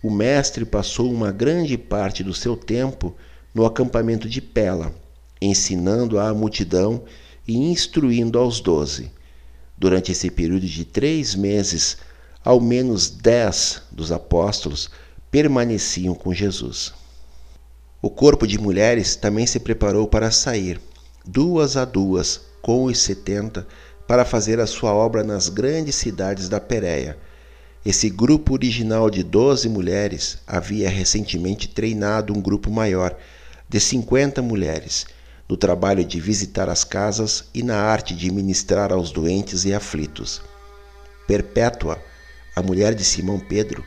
o 0.00 0.12
mestre 0.12 0.64
passou 0.64 1.12
uma 1.12 1.32
grande 1.32 1.76
parte 1.76 2.22
do 2.22 2.32
seu 2.32 2.56
tempo 2.56 3.16
no 3.52 3.66
acampamento 3.66 4.28
de 4.28 4.40
Pela, 4.40 4.94
ensinando 5.42 6.20
à 6.20 6.32
multidão 6.32 7.02
e 7.48 7.56
instruindo 7.56 8.38
aos 8.38 8.60
doze. 8.60 9.10
Durante 9.76 10.12
esse 10.12 10.30
período 10.30 10.68
de 10.68 10.84
três 10.84 11.34
meses, 11.34 11.96
ao 12.44 12.60
menos 12.60 13.10
dez 13.10 13.82
dos 13.90 14.12
apóstolos 14.12 14.88
permaneciam 15.32 16.14
com 16.14 16.32
Jesus. 16.32 16.94
O 18.02 18.10
corpo 18.10 18.46
de 18.46 18.58
mulheres 18.58 19.16
também 19.16 19.46
se 19.46 19.58
preparou 19.58 20.06
para 20.06 20.30
sair, 20.30 20.78
duas 21.24 21.78
a 21.78 21.84
duas, 21.84 22.42
com 22.60 22.84
os 22.84 22.98
setenta, 22.98 23.66
para 24.06 24.24
fazer 24.24 24.60
a 24.60 24.66
sua 24.66 24.92
obra 24.92 25.24
nas 25.24 25.48
grandes 25.48 25.94
cidades 25.94 26.46
da 26.48 26.60
Pérea. 26.60 27.16
Esse 27.84 28.10
grupo 28.10 28.52
original 28.52 29.08
de 29.08 29.22
doze 29.22 29.68
mulheres 29.68 30.38
havia 30.46 30.90
recentemente 30.90 31.68
treinado 31.68 32.34
um 32.34 32.40
grupo 32.40 32.70
maior, 32.70 33.16
de 33.66 33.80
cinquenta 33.80 34.42
mulheres, 34.42 35.06
no 35.48 35.56
trabalho 35.56 36.04
de 36.04 36.20
visitar 36.20 36.68
as 36.68 36.84
casas 36.84 37.44
e 37.54 37.62
na 37.62 37.76
arte 37.76 38.14
de 38.14 38.30
ministrar 38.30 38.92
aos 38.92 39.10
doentes 39.10 39.64
e 39.64 39.72
aflitos. 39.72 40.42
Perpétua, 41.26 41.98
a 42.54 42.62
mulher 42.62 42.94
de 42.94 43.04
Simão 43.04 43.38
Pedro, 43.40 43.82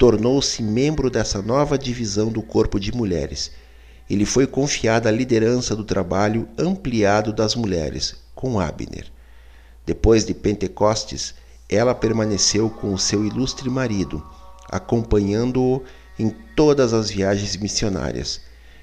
tornou-se 0.00 0.62
membro 0.62 1.10
dessa 1.10 1.42
nova 1.42 1.76
divisão 1.76 2.32
do 2.32 2.40
corpo 2.40 2.80
de 2.80 2.90
mulheres 2.90 3.50
e 4.08 4.16
lhe 4.16 4.24
foi 4.24 4.46
confiada 4.46 5.10
a 5.10 5.12
liderança 5.12 5.76
do 5.76 5.84
trabalho 5.84 6.48
ampliado 6.56 7.34
das 7.34 7.54
mulheres, 7.54 8.16
com 8.34 8.58
Abner. 8.58 9.12
Depois 9.84 10.24
de 10.24 10.32
Pentecostes, 10.32 11.34
ela 11.68 11.94
permaneceu 11.94 12.70
com 12.70 12.94
o 12.94 12.98
seu 12.98 13.26
ilustre 13.26 13.68
marido, 13.68 14.26
acompanhando-o 14.70 15.84
em 16.18 16.30
todas 16.56 16.94
as 16.94 17.10
viagens 17.10 17.54
missionárias. 17.58 18.40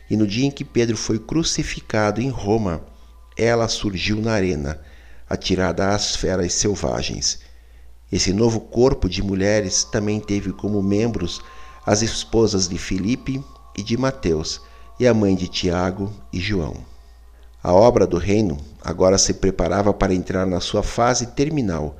E 0.08 0.16
no 0.16 0.28
dia 0.28 0.46
em 0.46 0.52
que 0.52 0.64
Pedro 0.64 0.96
foi 0.96 1.18
crucificado 1.18 2.22
em 2.22 2.30
Roma, 2.30 2.86
ela 3.36 3.68
surgiu 3.68 4.22
na 4.22 4.34
arena, 4.34 4.80
atirada 5.28 5.96
às 5.96 6.16
feras 6.16 6.54
selvagens. 6.54 7.40
Esse 8.12 8.32
novo 8.32 8.60
corpo 8.60 9.10
de 9.10 9.22
mulheres 9.22 9.84
também 9.84 10.20
teve 10.20 10.54
como 10.54 10.82
membros 10.82 11.42
as 11.86 12.02
esposas 12.02 12.68
de 12.68 12.78
Filipe 12.78 13.44
e 13.78 13.84
de 13.84 13.98
Mateus, 13.98 14.62
e 15.00 15.06
a 15.08 15.14
mãe 15.14 15.36
de 15.36 15.48
Tiago 15.48 16.12
e 16.34 16.40
João. 16.40 16.76
A 17.62 17.74
obra 17.74 18.08
do 18.08 18.18
reino 18.18 18.58
agora 18.82 19.18
se 19.18 19.34
preparava 19.34 19.94
para 19.94 20.14
entrar 20.14 20.46
na 20.46 20.60
sua 20.60 20.82
fase 20.82 21.28
terminal, 21.28 21.98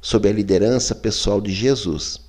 sob 0.00 0.28
a 0.28 0.32
liderança 0.32 0.94
pessoal 0.94 1.40
de 1.40 1.52
Jesus, 1.52 2.20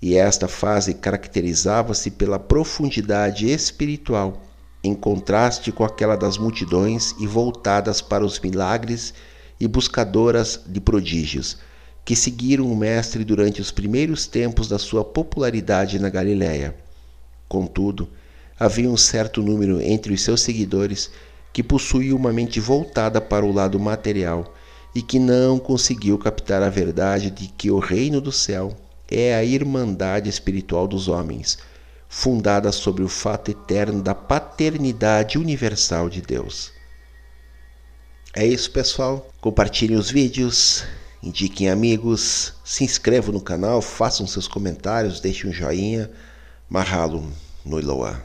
e 0.00 0.16
esta 0.16 0.46
fase 0.46 0.92
caracterizava-se 0.92 2.10
pela 2.10 2.38
profundidade 2.38 3.50
espiritual, 3.50 4.42
em 4.84 4.94
contraste 4.94 5.72
com 5.72 5.82
aquela 5.82 6.14
das 6.14 6.36
multidões 6.36 7.14
e 7.18 7.26
voltadas 7.26 8.00
para 8.00 8.24
os 8.24 8.38
milagres 8.38 9.14
e 9.58 9.66
buscadoras 9.66 10.60
de 10.66 10.80
prodígios, 10.80 11.58
que 12.06 12.14
seguiram 12.14 12.70
o 12.70 12.76
Mestre 12.76 13.24
durante 13.24 13.60
os 13.60 13.72
primeiros 13.72 14.28
tempos 14.28 14.68
da 14.68 14.78
sua 14.78 15.04
popularidade 15.04 15.98
na 15.98 16.08
Galiléia. 16.08 16.72
Contudo, 17.48 18.08
havia 18.56 18.88
um 18.88 18.96
certo 18.96 19.42
número 19.42 19.80
entre 19.80 20.14
os 20.14 20.22
seus 20.22 20.40
seguidores 20.40 21.10
que 21.52 21.64
possuía 21.64 22.14
uma 22.14 22.32
mente 22.32 22.60
voltada 22.60 23.20
para 23.20 23.44
o 23.44 23.52
lado 23.52 23.80
material 23.80 24.54
e 24.94 25.02
que 25.02 25.18
não 25.18 25.58
conseguiu 25.58 26.16
captar 26.16 26.62
a 26.62 26.68
verdade 26.68 27.28
de 27.28 27.48
que 27.48 27.72
o 27.72 27.80
reino 27.80 28.20
do 28.20 28.30
céu 28.30 28.76
é 29.10 29.34
a 29.34 29.42
irmandade 29.42 30.30
espiritual 30.30 30.86
dos 30.86 31.08
homens, 31.08 31.58
fundada 32.08 32.70
sobre 32.70 33.02
o 33.02 33.08
fato 33.08 33.50
eterno 33.50 34.00
da 34.00 34.14
paternidade 34.14 35.38
universal 35.38 36.08
de 36.08 36.22
Deus. 36.22 36.70
É 38.32 38.46
isso, 38.46 38.70
pessoal. 38.70 39.28
Compartilhem 39.40 39.98
os 39.98 40.08
vídeos, 40.08 40.84
indiquem 41.22 41.68
amigos, 41.68 42.54
se 42.64 42.84
inscrevam 42.84 43.32
no 43.32 43.40
canal, 43.40 43.82
façam 43.82 44.26
seus 44.26 44.46
comentários, 44.46 45.20
deixem 45.20 45.50
um 45.50 45.52
joinha. 45.52 46.10
Mahalo 46.68 47.32
no 47.64 47.78
Iloa. 47.78 48.22